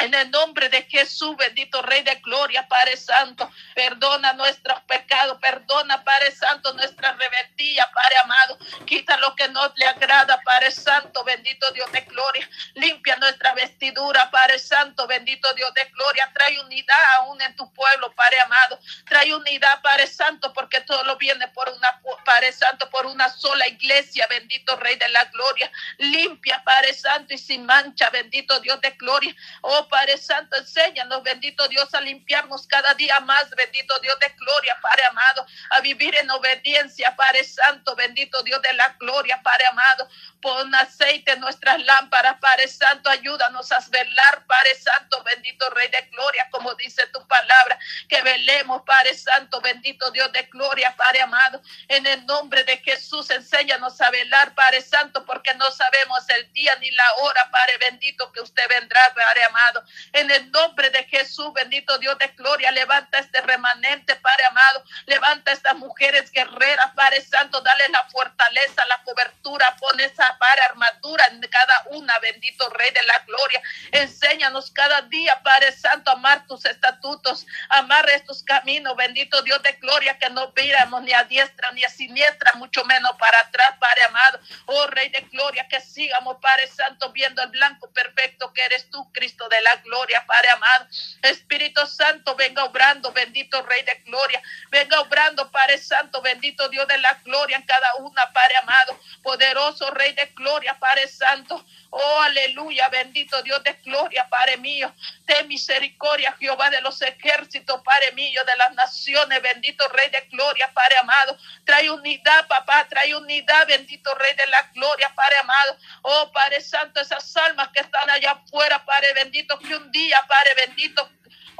En 0.00 0.14
el 0.14 0.30
nombre 0.30 0.70
de 0.70 0.82
Jesús, 0.84 1.36
bendito 1.36 1.82
Rey 1.82 2.02
de 2.02 2.14
Gloria, 2.16 2.66
Padre 2.66 2.96
Santo, 2.96 3.50
perdona 3.74 4.32
nuestros 4.32 4.80
pecados, 4.84 5.36
perdona, 5.42 6.02
Padre 6.02 6.32
Santo, 6.32 6.72
nuestra 6.72 7.12
rebeldía, 7.12 7.86
Padre 7.92 8.16
amado. 8.24 8.58
Quita 8.86 9.18
lo 9.18 9.36
que 9.36 9.48
no 9.48 9.60
le 9.76 9.86
agrada, 9.86 10.40
Padre 10.40 10.70
Santo, 10.70 11.22
bendito 11.24 11.70
Dios 11.72 11.92
de 11.92 12.00
Gloria. 12.00 12.48
Limpia 12.76 13.16
nuestra 13.16 13.52
vestidura, 13.52 14.30
Padre 14.30 14.58
Santo, 14.58 15.06
bendito 15.06 15.52
Dios 15.52 15.72
de 15.74 15.84
Gloria. 15.90 16.30
Trae 16.32 16.58
unidad 16.60 16.96
aún 17.18 17.40
en 17.42 17.54
tu 17.56 17.70
pueblo, 17.74 18.10
Padre 18.14 18.40
amado. 18.40 18.78
Trae 19.06 19.34
unidad, 19.34 19.82
Padre 19.82 20.06
Santo, 20.06 20.50
porque 20.54 20.80
todo 20.80 21.04
lo 21.04 21.16
viene 21.16 21.46
por 21.48 21.68
una, 21.68 22.00
Padre 22.24 22.52
Santo, 22.52 22.88
por 22.88 23.04
una 23.04 23.28
sola 23.28 23.68
iglesia, 23.68 24.26
bendito 24.28 24.76
Rey 24.76 24.96
de 24.96 25.10
la 25.10 25.26
Gloria. 25.26 25.70
Limpia, 25.98 26.62
Padre 26.64 26.94
Santo, 26.94 27.34
y 27.34 27.38
sin 27.38 27.66
mancha, 27.66 28.08
bendito 28.08 28.58
Dios 28.60 28.80
de 28.80 28.92
Gloria. 28.92 29.36
Oh, 29.60 29.89
Padre 29.90 30.16
Santo, 30.16 30.56
enséñanos, 30.56 31.22
bendito 31.22 31.66
Dios, 31.68 31.92
a 31.94 32.00
limpiarnos 32.00 32.66
cada 32.66 32.94
día 32.94 33.18
más, 33.20 33.50
bendito 33.50 33.98
Dios 33.98 34.18
de 34.20 34.28
gloria, 34.38 34.78
Padre 34.80 35.04
amado, 35.06 35.46
a 35.70 35.80
vivir 35.80 36.14
en 36.16 36.30
obediencia, 36.30 37.14
Padre 37.16 37.44
Santo, 37.44 37.94
bendito 37.96 38.42
Dios 38.42 38.62
de 38.62 38.72
la 38.74 38.88
gloria, 38.98 39.40
Padre 39.42 39.66
amado. 39.66 40.08
Pon 40.40 40.74
aceite 40.74 41.32
en 41.32 41.40
nuestras 41.40 41.84
lámparas, 41.84 42.38
Padre 42.40 42.66
Santo, 42.66 43.10
ayúdanos 43.10 43.70
a 43.72 43.78
velar, 43.90 44.46
Padre 44.46 44.74
Santo, 44.74 45.22
bendito 45.22 45.68
Rey 45.70 45.88
de 45.88 46.00
gloria, 46.12 46.48
como 46.50 46.74
dice 46.76 47.06
tu 47.08 47.26
palabra, 47.26 47.78
que 48.08 48.22
velemos, 48.22 48.82
Padre 48.86 49.14
Santo, 49.14 49.60
bendito 49.60 50.10
Dios 50.12 50.32
de 50.32 50.44
gloria, 50.44 50.94
Padre 50.96 51.20
amado, 51.20 51.60
en 51.88 52.06
el 52.06 52.24
nombre 52.24 52.64
de 52.64 52.78
Jesús, 52.78 53.28
enséñanos 53.30 54.00
a 54.00 54.10
velar, 54.10 54.54
Padre 54.54 54.80
Santo, 54.80 55.26
porque 55.26 55.52
no 55.54 55.70
sabemos 55.70 56.26
el 56.30 56.50
día 56.52 56.74
ni 56.76 56.90
la 56.90 57.14
hora, 57.18 57.50
Padre 57.50 57.76
bendito, 57.78 58.32
que 58.32 58.40
usted 58.40 58.62
vendrá, 58.68 59.00
Padre 59.14 59.44
amado. 59.44 59.79
En 60.12 60.30
el 60.30 60.50
nombre 60.50 60.90
de 60.90 61.04
Jesús, 61.04 61.52
bendito 61.54 61.98
Dios 61.98 62.18
de 62.18 62.28
gloria, 62.28 62.70
levanta 62.70 63.18
este 63.18 63.40
remanente, 63.40 64.16
Padre 64.16 64.44
amado. 64.46 64.84
Levanta 65.06 65.52
estas 65.52 65.74
mujeres 65.76 66.30
guerreras, 66.30 66.92
Padre 66.94 67.20
Santo, 67.22 67.60
dale 67.60 67.84
la 67.90 68.04
fortaleza, 68.10 68.84
la 68.86 69.02
cobertura, 69.02 69.76
pon 69.78 69.98
esa 70.00 70.36
Padre 70.38 70.62
armadura 70.62 71.26
en 71.30 71.40
cada 71.42 71.84
una, 71.90 72.18
bendito 72.20 72.68
Rey 72.70 72.90
de 72.90 73.02
la 73.02 73.18
gloria. 73.20 73.62
Enséñanos 73.92 74.70
cada 74.70 75.02
día, 75.02 75.40
Padre 75.42 75.72
Santo, 75.72 76.10
amar 76.10 76.46
tus 76.46 76.64
estatutos, 76.64 77.46
amar 77.68 78.08
estos 78.10 78.42
caminos, 78.42 78.96
bendito 78.96 79.42
Dios 79.42 79.62
de 79.62 79.72
gloria, 79.72 80.18
que 80.18 80.30
no 80.30 80.52
viramos 80.52 81.02
ni 81.02 81.12
a 81.12 81.24
diestra 81.24 81.70
ni 81.72 81.84
a 81.84 81.88
siniestra, 81.88 82.52
mucho 82.54 82.84
menos 82.84 83.12
para 83.18 83.40
atrás, 83.40 83.74
Padre 83.78 84.04
amado. 84.04 84.40
Oh 84.66 84.86
Rey 84.88 85.08
de 85.10 85.20
gloria, 85.22 85.66
que 85.68 85.80
sigamos, 85.80 86.36
Padre 86.40 86.68
Santo, 86.68 87.12
viendo 87.12 87.42
el 87.42 87.50
blanco 87.50 87.90
perfecto 87.92 88.52
que 88.52 88.64
eres 88.64 88.88
tú, 88.90 89.10
Cristo 89.12 89.48
de 89.48 89.60
la 89.60 89.69
gloria, 89.76 90.24
Padre 90.26 90.50
amado. 90.50 90.86
Espíritu 91.22 91.86
Santo, 91.86 92.34
venga 92.36 92.64
obrando, 92.64 93.12
bendito 93.12 93.62
Rey 93.62 93.82
de 93.82 93.94
gloria. 94.06 94.42
Venga 94.70 95.00
obrando, 95.00 95.50
Padre 95.50 95.78
Santo, 95.78 96.20
bendito 96.22 96.68
Dios 96.68 96.86
de 96.88 96.98
la 96.98 97.14
gloria 97.24 97.56
en 97.56 97.62
cada 97.62 97.94
una, 97.96 98.32
Padre 98.32 98.56
amado. 98.56 98.98
Poderoso 99.22 99.90
Rey 99.90 100.12
de 100.12 100.26
gloria, 100.36 100.78
Padre 100.78 101.08
Santo. 101.08 101.64
Oh, 101.90 102.20
aleluya, 102.20 102.88
bendito 102.88 103.42
Dios 103.42 103.62
de 103.64 103.72
gloria, 103.84 104.26
Padre 104.28 104.56
mío. 104.58 104.94
Ten 105.26 105.48
misericordia, 105.48 106.36
Jehová 106.38 106.70
de 106.70 106.80
los 106.80 107.02
ejércitos, 107.02 107.82
Padre 107.82 108.12
mío, 108.12 108.42
de 108.44 108.56
las 108.56 108.72
naciones, 108.74 109.42
bendito 109.42 109.88
Rey 109.88 110.08
de 110.10 110.20
gloria, 110.30 110.70
Padre 110.72 110.96
amado. 111.20 111.38
Trae 111.64 111.90
unidad, 111.90 112.46
papá, 112.48 112.86
trae 112.88 113.14
unidad, 113.14 113.66
bendito 113.66 114.14
Rey 114.14 114.34
de 114.34 114.46
la 114.46 114.62
gloria, 114.74 115.12
Padre 115.14 115.36
amado. 115.38 115.76
Oh, 116.02 116.30
Padre 116.32 116.60
Santo, 116.60 117.00
esas 117.00 117.36
almas 117.36 117.68
que 117.68 117.80
están 117.80 118.08
allá 118.10 118.32
afuera, 118.32 118.84
Padre 118.84 119.12
bendito, 119.14 119.58
que 119.58 119.74
un 119.76 119.90
día, 119.90 120.18
Padre 120.28 120.66
bendito, 120.66 121.08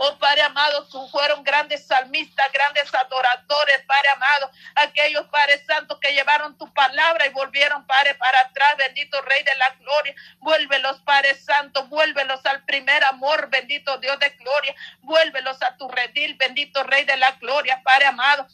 Oh 0.02 0.16
Padre 0.16 0.40
amado, 0.40 0.86
fueron 1.10 1.44
grandes 1.44 1.86
salmistas, 1.86 2.50
grandes 2.52 2.88
adoradores, 2.94 3.82
Padre 3.86 4.08
amado. 4.16 4.50
Aquellos, 4.76 5.26
Padre 5.26 5.62
Santo, 5.66 6.00
que 6.00 6.14
llevaron 6.14 6.56
tu 6.56 6.72
palabra 6.72 7.26
y 7.26 7.28
volvieron, 7.28 7.86
Padre, 7.86 8.14
para 8.14 8.40
atrás. 8.40 8.76
Bendito 8.78 9.20
Rey 9.20 9.42
de 9.42 9.54
la 9.56 9.68
Gloria. 9.78 10.14
Vuélvelos, 10.38 11.02
Padre 11.02 11.34
Santo. 11.34 11.84
Vuélvelos 11.88 12.40
al 12.46 12.64
primer 12.64 13.04
amor, 13.04 13.50
bendito 13.50 13.98
Dios 13.98 14.18
de 14.20 14.30
Gloria. 14.30 14.74
Vuélvelos 15.02 15.60
a 15.60 15.76
tu 15.76 15.86
redil, 15.86 16.34
bendito 16.36 16.82
Rey 16.84 17.04
de 17.04 17.18
la 17.18 17.32
Gloria, 17.32 17.82
Padre 17.84 18.06
amado. 18.06 18.46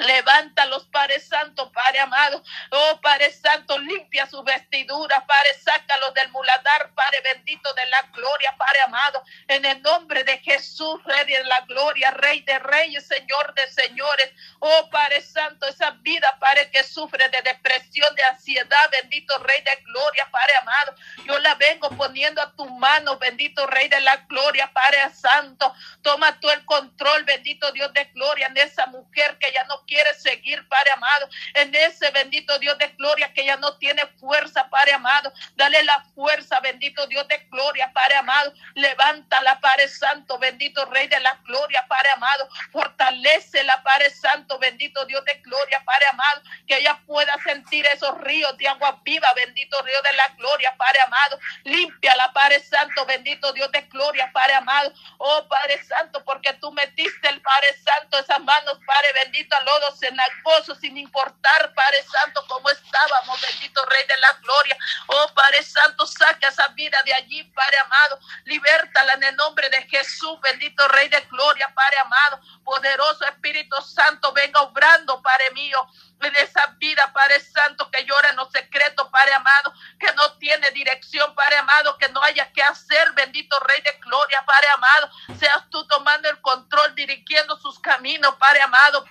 Levántalos, 0.00 0.86
Padre 0.86 1.20
Santo, 1.20 1.70
Padre 1.72 2.00
amado. 2.00 2.42
Oh, 2.70 3.00
Padre 3.00 3.32
Santo, 3.32 3.78
limpia 3.78 4.26
su 4.26 4.42
vestidura, 4.42 5.24
Padre, 5.26 5.54
sácalos 5.62 6.14
del 6.14 6.30
muladar, 6.30 6.92
Padre 6.94 7.20
bendito 7.22 7.72
de 7.74 7.86
la 7.86 8.02
gloria, 8.12 8.54
Padre 8.56 8.80
amado. 8.86 9.22
En 9.48 9.64
el 9.64 9.82
nombre 9.82 10.24
de 10.24 10.38
Jesús, 10.38 11.02
Rey 11.04 11.24
de 11.26 11.44
la 11.44 11.60
gloria, 11.62 12.10
Rey 12.12 12.40
de 12.40 12.58
reyes, 12.58 13.06
Señor 13.06 13.54
de 13.54 13.68
señores. 13.68 14.32
Oh, 14.60 14.88
Padre 14.90 15.20
Santo, 15.20 15.66
esa 15.66 15.90
vida, 16.02 16.36
Padre, 16.40 16.70
que 16.70 16.82
sufre 16.82 17.28
de 17.28 17.42
depresión, 17.42 18.14
de 18.14 18.22
ansiedad, 18.24 18.90
bendito 18.90 19.36
Rey 19.38 19.62
de 19.62 19.82
Gloria, 19.84 20.28
Padre 20.30 20.54
amado. 20.60 20.94
Yo 21.26 21.38
la 21.38 21.54
vengo 21.56 21.88
poniendo 21.90 22.40
a 22.40 22.54
tu 22.54 22.64
mano, 22.66 23.18
bendito 23.18 23.66
Rey 23.66 23.88
de 23.88 24.00
la 24.00 24.16
Gloria, 24.28 24.70
Padre 24.72 24.98
Santo. 25.14 25.74
Toma 26.02 26.38
tú 26.40 26.50
el 26.50 26.64
control, 26.64 27.24
bendito 27.24 27.70
Dios 27.72 27.92
de 27.92 28.04
Gloria, 28.06 28.46
en 28.46 28.56
esa 28.56 28.86
mujer 28.86 29.36
que 29.38 29.52
ya 29.52 29.64
no 29.64 29.84
quiere 29.90 30.14
seguir, 30.14 30.66
Padre 30.68 30.92
amado. 30.92 31.28
En 31.54 31.74
ese 31.74 32.10
bendito 32.12 32.56
Dios 32.60 32.78
de 32.78 32.86
Gloria 32.96 33.32
que 33.34 33.44
ya 33.44 33.56
no 33.56 33.76
tiene 33.78 34.06
fuerza, 34.20 34.68
Padre 34.70 34.92
amado. 34.92 35.32
Dale 35.56 35.82
la 35.82 36.04
fuerza, 36.14 36.60
bendito 36.60 37.06
Dios 37.08 37.26
de 37.26 37.38
Gloria, 37.50 37.90
Padre 37.92 38.14
amado. 38.16 38.54
Levántala, 38.76 39.58
Padre 39.60 39.88
Santo, 39.88 40.38
bendito 40.38 40.84
Rey 40.86 41.08
de 41.08 41.18
la 41.18 41.34
Gloria, 41.44 41.84
Padre 41.88 42.10
amado. 42.14 42.48
Fortalece 42.70 43.64
la 43.64 43.82
Padre 43.82 44.10
Santo, 44.10 44.58
bendito 44.60 45.04
Dios 45.06 45.24
de 45.24 45.34
Gloria, 45.42 45.82
Padre 45.84 46.06
amado. 46.12 46.42
Que 46.68 46.76
ella 46.76 47.00
pueda 47.04 47.36
sentir 47.42 47.84
esos 47.86 48.16
ríos 48.20 48.56
de 48.58 48.68
agua 48.68 49.00
viva, 49.04 49.28
bendito 49.34 49.76
Río 49.82 50.00
de 50.02 50.12
la 50.12 50.28
Gloria, 50.36 50.72
Padre 50.76 51.00
amado. 51.00 51.40
Limpia 51.64 52.14
la 52.14 52.32
Padre 52.32 52.60
Santo, 52.60 53.04
bendito 53.06 53.52
Dios 53.52 53.72
de 53.72 53.82
Gloria, 53.82 54.30
Padre 54.32 54.54
amado. 54.54 54.92
Oh 55.18 55.48
Padre 55.48 55.82
Santo, 55.82 56.24
porque 56.24 56.52
tú 56.54 56.70
metiste 56.70 57.28
el 57.28 57.40
Padre 57.40 57.68
Santo, 57.84 58.18
esas 58.18 58.38
manos, 58.40 58.78
Padre 58.86 59.08
bendito, 59.24 59.56
a 59.56 59.60
lodo 59.70 59.96
cenagoso, 59.96 60.74
sin 60.74 60.96
importar, 60.96 61.74
Padre 61.74 62.02
Santo, 62.02 62.44
cómo 62.48 62.68
estábamos, 62.70 63.40
bendito 63.40 63.84
Rey 63.86 64.06
de 64.06 64.16
la 64.18 64.32
Gloria. 64.42 64.76
Oh 65.06 65.28
Padre 65.34 65.62
Santo, 65.62 66.06
saca 66.06 66.48
esa 66.48 66.68
vida 66.68 66.98
de 67.04 67.14
allí, 67.14 67.44
Padre 67.44 67.78
amado. 67.78 68.18
Libertala 68.44 69.12
en 69.14 69.24
el 69.24 69.36
nombre 69.36 69.68
de 69.70 69.82
Jesús, 69.88 70.40
bendito 70.42 70.86
Rey 70.88 71.08
de 71.08 71.20
Gloria, 71.22 71.70
Padre 71.74 71.98
amado. 71.98 72.40
Poderoso 72.64 73.24
Espíritu 73.24 73.80
Santo, 73.82 74.32
venga 74.32 74.60
obrando, 74.62 75.22
Padre 75.22 75.50
mío 75.52 75.78
en 76.26 76.36
esa 76.36 76.66
vida, 76.78 77.10
Padre 77.12 77.40
Santo, 77.40 77.90
que 77.90 78.04
llora 78.04 78.28
en 78.30 78.36
los 78.36 78.50
secretos, 78.50 79.08
Padre 79.08 79.34
amado, 79.34 79.72
que 79.98 80.12
no 80.12 80.32
tiene 80.34 80.70
dirección, 80.72 81.34
Padre 81.34 81.56
amado, 81.56 81.96
que 81.98 82.08
no 82.08 82.22
haya 82.22 82.50
que 82.52 82.62
hacer, 82.62 83.12
bendito 83.12 83.58
Rey 83.60 83.80
de 83.82 83.92
Gloria, 84.00 84.44
Padre 84.44 84.68
amado, 84.74 85.10
seas 85.38 85.68
tú 85.70 85.86
tomando 85.86 86.28
el 86.28 86.40
control, 86.40 86.94
dirigiendo 86.94 87.56
sus 87.58 87.78
caminos, 87.80 88.34
Padre 88.36 88.62
amado, 88.62 89.04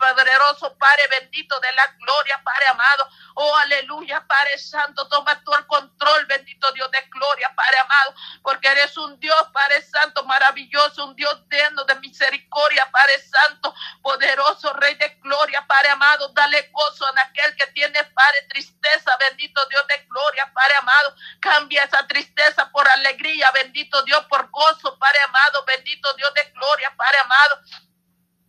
poderoso, 0.50 0.78
Padre 0.78 1.04
bendito 1.10 1.60
de 1.60 1.72
la 1.74 1.86
gloria, 2.00 2.42
Padre 2.44 2.68
amado, 2.70 3.10
oh 3.36 3.56
aleluya, 3.58 4.26
Padre 4.28 4.58
Santo, 4.58 5.08
toma 5.08 5.42
tú 5.44 5.54
el 5.54 5.66
control, 5.68 6.26
bendito 6.26 6.72
Dios 6.74 6.90
de 6.92 7.02
gloria, 7.10 7.54
Padre 7.56 7.80
amado, 7.80 8.14
porque 8.42 8.68
eres 8.68 8.96
un 8.98 9.20
Dios, 9.20 9.42
Padre 9.54 9.82
Santo, 9.82 10.24
maravilloso, 10.26 11.06
un 11.06 11.16
Dios 11.16 11.42
lleno 11.50 11.84
de 11.86 11.96
misericordia, 11.96 12.90
Padre 12.92 13.20
Santo, 13.20 13.74
poderoso 14.02 14.74
Rey 14.74 14.96
de 14.96 15.10
gloria, 15.22 15.66
Padre 15.68 15.90
amado, 15.90 16.30
dale 16.30 16.70
gozo 16.72 17.10
en 17.12 17.20
aquel 17.20 17.56
que 17.56 17.68
tiene, 17.68 18.04
Padre, 18.04 18.44
tristeza, 18.50 19.16
bendito 19.20 19.66
Dios 19.68 19.86
de 19.88 19.98
gloria, 20.10 20.52
Padre 20.54 20.76
amado. 20.76 21.16
Cambia 21.40 21.84
esa 21.84 22.06
tristeza 22.08 22.70
por 22.72 22.88
alegría, 22.88 23.52
bendito 23.52 24.02
Dios, 24.04 24.26
por 24.26 24.50
gozo, 24.50 24.98
Padre 24.98 25.20
amado, 25.28 25.64
bendito 25.66 26.14
Dios 26.14 26.34
de 26.34 26.44
gloria, 26.52 26.94
Padre 26.96 27.20
amado. 27.20 27.62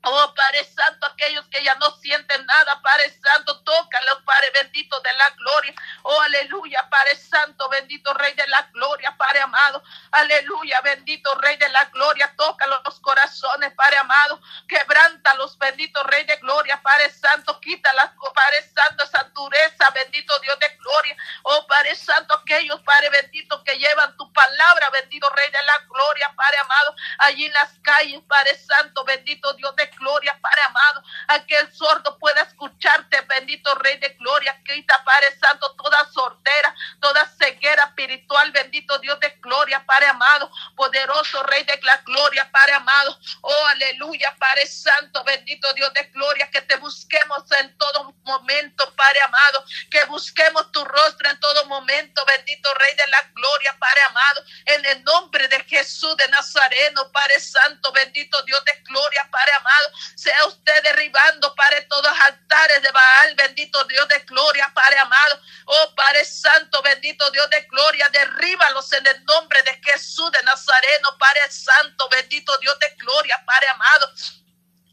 Oh 0.02 0.34
Padre 0.34 0.64
Santo, 0.64 1.06
aquellos 1.06 1.46
que 1.48 1.62
ya 1.62 1.74
no 1.74 1.90
sienten 1.98 2.46
nada, 2.46 2.80
Padre 2.80 3.10
Santo, 3.10 3.60
tócalos, 3.60 4.22
Padre 4.24 4.50
bendito 4.54 4.98
de 5.00 5.12
la 5.12 5.30
gloria. 5.30 5.74
Oh 6.02 6.20
aleluya, 6.22 6.88
Padre 6.88 7.16
Santo, 7.16 7.68
bendito 7.68 8.14
Rey 8.14 8.32
de 8.32 8.46
la 8.46 8.62
gloria, 8.72 9.14
Padre 9.18 9.40
amado. 9.40 9.82
Aleluya, 10.12 10.80
bendito 10.80 11.34
Rey 11.40 11.58
de 11.58 11.68
la 11.68 11.84
gloria, 11.86 12.32
toca 12.36 12.66
los 12.66 12.98
corazones, 13.00 13.74
Padre 13.74 13.98
amado. 13.98 14.40
Quebrántalos, 14.66 15.58
bendito 15.58 16.02
Rey 16.04 16.24
de 16.24 16.36
gloria, 16.36 16.80
Padre 16.82 17.10
Santo, 17.10 17.60
quítalas, 17.60 18.10
Padre 18.34 18.62
Santo, 18.74 19.04
esa 19.04 19.24
dureza, 19.34 19.90
bendito 19.90 20.38
Dios 20.40 20.58
de 20.60 20.68
gloria. 20.78 21.16
Oh 21.42 21.66
Padre 21.66 21.94
Santo, 21.94 22.34
aquellos, 22.34 22.80
Padre 22.80 23.10
bendito, 23.10 23.62
que 23.64 23.78
llevan 23.78 24.16
tu 24.16 24.32
palabra, 24.32 24.88
bendito 24.90 25.28
Rey 25.28 25.50
de 25.50 25.62
la 25.62 25.78
gloria, 25.86 26.32
Padre 26.34 26.58
amado, 26.58 26.96
allí 27.18 27.44
en 27.44 27.52
las 27.52 27.78
calles, 27.82 28.22
Padre 28.26 28.56
Santo, 28.56 29.04
bendito 29.04 29.52
Dios 29.54 29.76
de 29.76 29.89
gloria, 29.98 30.38
Padre 30.40 30.62
amado, 30.62 31.03
a 31.29 31.40
que 31.46 31.57
el 31.57 31.72
sordo 31.72 32.18
pueda 32.18 32.42
escucharte, 32.42 33.20
bendito 33.22 33.74
Rey 33.76 33.98
de 33.98 34.11
gloria, 34.11 34.61
quita, 34.64 35.03
Padre 35.05 35.38
Santo, 35.38 35.74
toda 35.76 35.98
sordera, 36.12 36.74
toda 37.00 37.26
ceguera 37.26 37.85
espiritual, 37.85 38.50
bendito 38.53 38.98
Dios 38.98 39.18
de 39.20 39.31
gloria, 39.40 39.85
Padre 39.87 40.07
amado, 40.07 40.50
poderoso 40.76 41.42
Rey 41.44 41.64
de 41.64 41.79
la 41.83 41.96
gloria, 41.98 42.50
Padre 42.50 42.74
amado, 42.74 43.18
oh 43.42 43.66
aleluya, 43.72 44.35
Padre 44.38 44.66
Santo, 44.66 45.22
bendito 45.24 45.72
Dios 45.74 45.92
de 45.94 46.05
gloria, 46.12 46.50
que 46.50 46.62
te 46.62 46.76
busquemos 46.76 47.50
en 47.53 47.76
todo 47.79 48.14
momento, 48.24 48.92
Padre 48.94 49.20
amado, 49.22 49.64
que 49.90 50.05
busquemos 50.05 50.70
tu 50.72 50.85
rostro 50.85 51.31
en 51.31 51.40
todo 51.40 51.64
momento, 51.66 52.24
bendito 52.26 52.72
Rey 52.74 52.94
de 52.94 53.07
la 53.09 53.22
gloria, 53.35 53.76
Padre 53.79 54.03
amado, 54.09 54.44
en 54.66 54.87
el 54.87 55.05
nombre 55.05 55.48
de 55.48 55.61
Jesús 55.64 56.16
de 56.16 56.29
Nazareno, 56.29 57.11
Padre 57.12 57.40
Santo, 57.40 57.92
bendito 57.92 58.42
Dios 58.42 58.64
de 58.64 58.72
gloria, 58.85 59.29
Padre 59.31 59.53
amado, 59.55 59.79
sea 60.14 60.46
usted 60.46 60.82
derribando, 60.82 61.54
Padre, 61.54 61.82
todos 61.82 62.10
altares 62.26 62.82
de 62.82 62.90
Baal, 62.90 63.34
bendito 63.36 63.82
Dios 63.84 64.08
de 64.08 64.18
gloria, 64.20 64.70
Padre 64.74 64.98
amado. 64.98 65.40
Oh, 65.66 65.94
Padre 65.94 66.24
Santo, 66.24 66.82
bendito 66.82 67.30
Dios 67.30 67.48
de 67.50 67.62
gloria, 67.62 68.08
derríbalos 68.10 68.92
en 68.92 69.06
el 69.06 69.24
nombre 69.24 69.62
de 69.62 69.80
Jesús 69.84 70.30
de 70.32 70.42
Nazareno, 70.42 71.16
Padre 71.18 71.50
Santo, 71.50 72.08
bendito 72.08 72.56
Dios 72.58 72.78
de 72.78 72.90
gloria, 72.96 73.42
Padre 73.46 73.68
amado. 73.68 74.12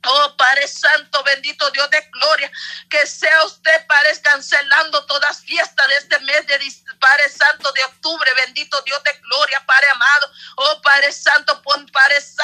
Oh 0.09 0.37
Padre 0.37 0.67
Santo, 0.67 1.21
bendito 1.23 1.69
Dios 1.71 1.89
de 1.89 2.01
gloria, 2.13 2.49
que 2.89 3.05
sea 3.05 3.43
usted, 3.43 3.85
Padre, 3.87 4.21
cancelando 4.21 5.05
todas 5.05 5.41
fiestas 5.41 5.87
de 5.87 5.95
este 5.95 6.19
mes 6.19 6.47
de 6.47 6.57
Padre 6.99 7.29
Santo 7.29 7.71
de 7.73 7.83
octubre, 7.83 8.31
bendito 8.35 8.81
Dios 8.83 9.03
de 9.03 9.13
gloria, 9.19 9.61
Padre 9.65 9.87
amado. 9.91 10.31
Oh 10.57 10.81
Padre 10.81 11.11
Santo, 11.11 11.61
pon 11.61 11.85
Padre 11.87 12.21
Santo, 12.21 12.36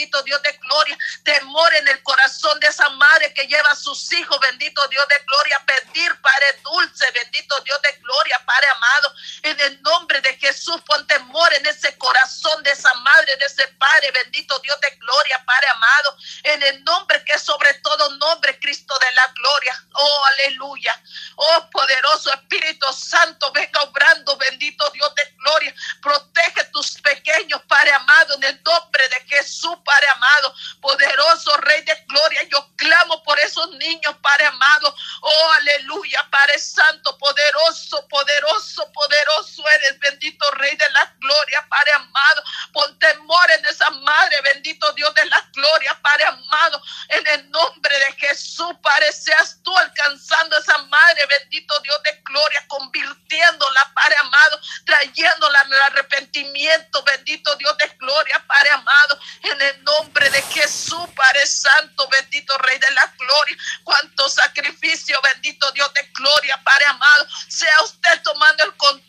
bendito 0.00 0.22
Dios 0.22 0.42
de 0.42 0.52
gloria, 0.52 0.98
temor 1.24 1.74
en 1.74 1.88
el 1.88 2.02
corazón 2.02 2.58
de 2.60 2.68
esa 2.68 2.88
madre 2.88 3.34
que 3.34 3.46
lleva 3.46 3.70
a 3.70 3.76
sus 3.76 4.10
hijos, 4.14 4.38
bendito 4.40 4.80
Dios 4.88 5.06
de 5.08 5.24
gloria, 5.26 5.62
pedir, 5.66 6.20
Padre 6.22 6.46
dulce, 6.64 7.06
bendito 7.12 7.60
Dios 7.60 7.80
de 7.82 7.92
gloria, 8.00 8.40
Padre 8.46 8.68
amado. 8.68 9.14
En 9.42 9.60
el 9.60 9.82
nombre 9.82 10.20
de 10.22 10.36
Jesús, 10.38 10.80
pon 10.86 11.06
temor 11.06 11.52
en 11.54 11.66
ese 11.66 11.96
corazón 11.98 12.62
de 12.62 12.70
esa 12.70 12.92
madre, 12.94 13.36
de 13.36 13.44
ese 13.44 13.68
Padre, 13.68 14.10
bendito 14.12 14.58
Dios 14.60 14.80
de 14.80 14.90
gloria, 14.96 15.44
Padre 15.44 15.68
amado. 15.68 16.16
En 16.44 16.62
el 16.62 16.84
nombre 16.84 17.22
que 17.24 17.38
sobre 17.38 17.74
todo 17.74 18.16
nombre, 18.16 18.58
Cristo 18.58 18.98
de 18.98 19.12
la 19.12 19.26
gloria. 19.34 19.84
Oh, 19.92 20.24
aleluya. 20.24 21.02
Oh, 21.42 21.70
poderoso 21.70 22.30
Espíritu 22.34 22.86
Santo, 22.92 23.50
venga 23.52 23.80
obrando, 23.84 24.36
bendito 24.36 24.90
Dios 24.90 25.14
de 25.14 25.24
gloria. 25.38 25.74
Protege 26.02 26.64
tus 26.64 27.00
pequeños, 27.00 27.62
Padre 27.66 27.92
amado, 27.94 28.34
en 28.34 28.44
el 28.44 28.62
nombre 28.62 29.08
de 29.08 29.20
Jesús, 29.36 29.74
Padre 29.82 30.06
amado. 30.16 30.54
Poderoso 30.82 31.56
Rey 31.56 31.80
de 31.80 31.94
gloria, 32.08 32.42
yo 32.50 32.68
clamo 32.76 33.22
por 33.22 33.40
esos 33.40 33.70
niños, 33.70 34.14
Padre 34.20 34.48
amado. 34.48 34.94
Oh, 35.22 35.52
aleluya, 35.52 36.28
Padre 36.30 36.58
Santo, 36.58 37.16
poderoso, 37.16 38.06
poderoso, 38.08 38.92
poderoso 38.92 39.64
eres, 39.76 39.98
bendito 39.98 40.50
Rey 40.50 40.76
de 40.76 40.90
la 40.90 41.10
gloria, 41.20 41.66
Padre 41.70 41.92
amado. 41.94 42.42
Pon 42.74 42.98
temor 42.98 43.50
en 43.52 43.64
esa 43.64 43.88
madre, 43.88 44.42
bendito 44.42 44.92
Dios 44.92 45.14
de 45.14 45.24
la 45.24 45.40
gloria, 45.54 45.98
Padre 46.02 46.24
amado. 46.24 46.82
En 47.08 47.26
el 47.26 47.50
nombre 47.50 47.98
de 47.98 48.12
Jesús, 48.28 48.74
Padre, 48.82 49.10
seas 49.10 49.58
tú 49.62 49.74
alcanzando 49.78 50.58
esa 50.58 50.76
madre, 50.84 51.29
bendito 51.38 51.78
Dios 51.80 52.02
de 52.02 52.20
gloria, 52.24 52.64
convirtiéndola, 52.66 53.92
Padre 53.94 54.16
amado, 54.20 54.60
trayéndola 54.84 55.60
en 55.62 55.72
el 55.72 55.82
arrepentimiento, 55.82 57.02
bendito 57.04 57.54
Dios 57.56 57.76
de 57.78 57.88
gloria, 57.98 58.44
Padre 58.46 58.70
amado, 58.70 59.20
en 59.42 59.62
el 59.62 59.84
nombre 59.84 60.28
de 60.30 60.42
Jesús, 60.42 61.08
Padre 61.14 61.46
Santo, 61.46 62.08
bendito 62.08 62.56
Rey 62.58 62.78
de 62.78 62.90
la 62.90 63.06
gloria, 63.18 63.56
cuánto 63.84 64.28
sacrificio, 64.28 65.20
bendito 65.22 65.70
Dios 65.72 65.92
de 65.94 66.02
gloria, 66.14 66.60
Padre 66.64 66.86
amado, 66.86 67.26
sea 67.48 67.82
usted 67.84 68.22
tomando 68.22 68.64
el 68.64 68.76
control, 68.76 68.99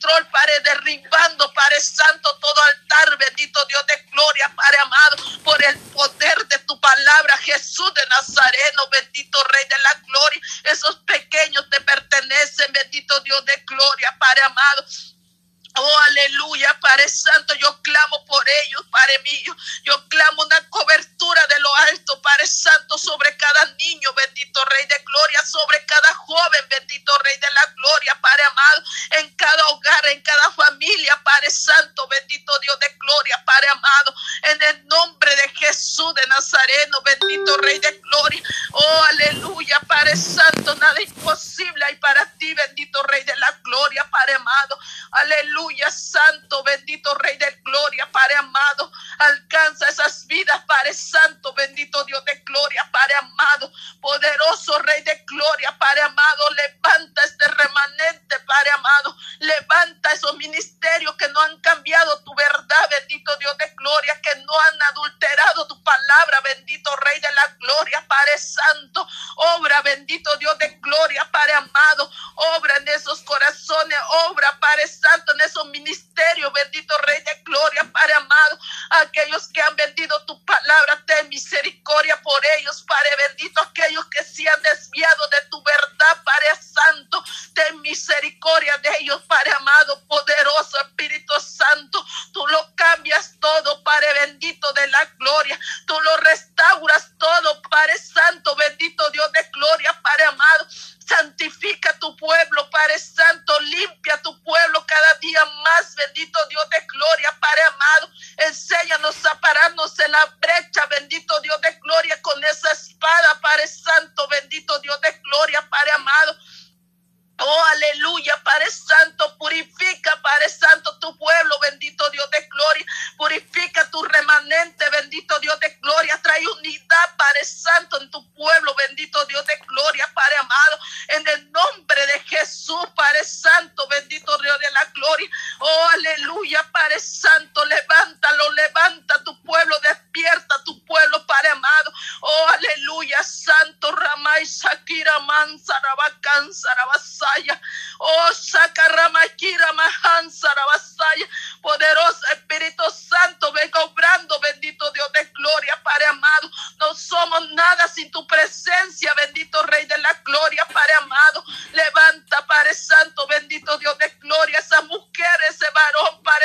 cerrarnos 109.62 110.00
en 110.00 110.12
la 110.12 110.38
brecha, 110.40 110.86
bendito 110.88 111.40
Dios, 111.42 111.62
de 111.62 111.80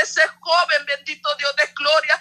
ese 0.06 0.22
joven, 0.40 0.86
bendito 0.86 1.28
Dios 1.36 1.54
de 1.56 1.66
gloria, 1.74 2.15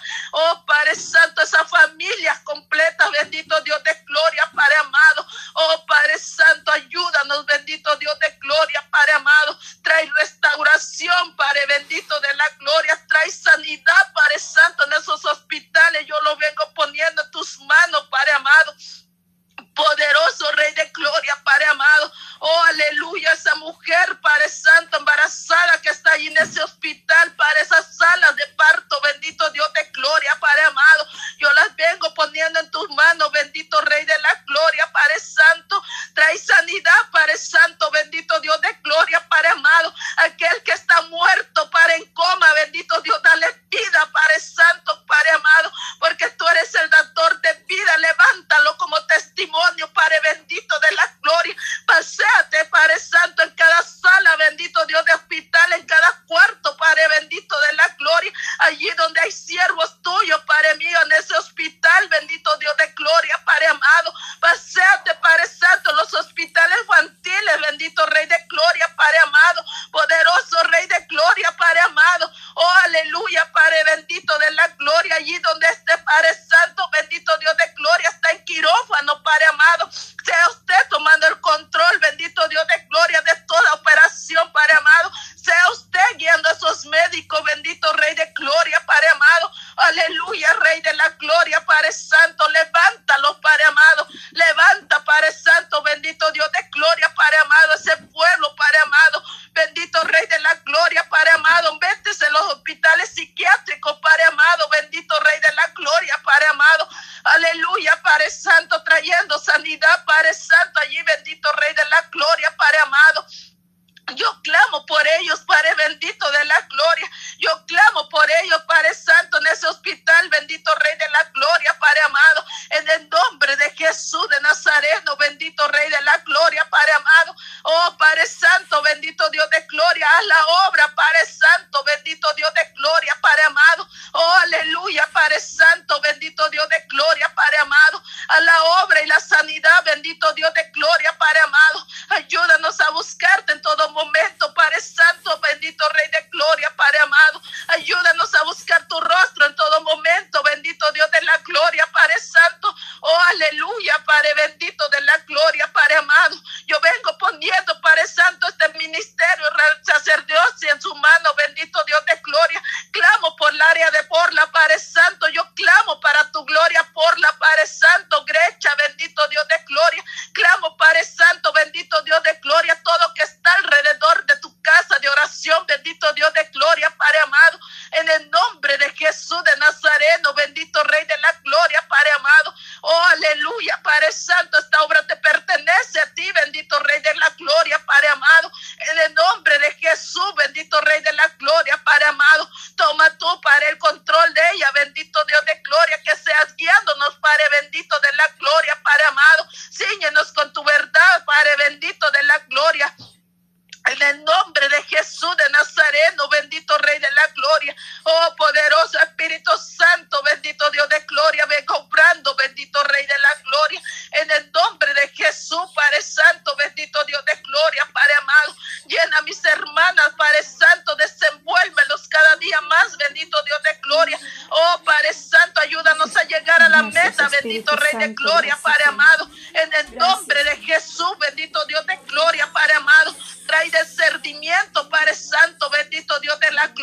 bendito 115.86 116.25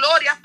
gloria, 0.03 0.35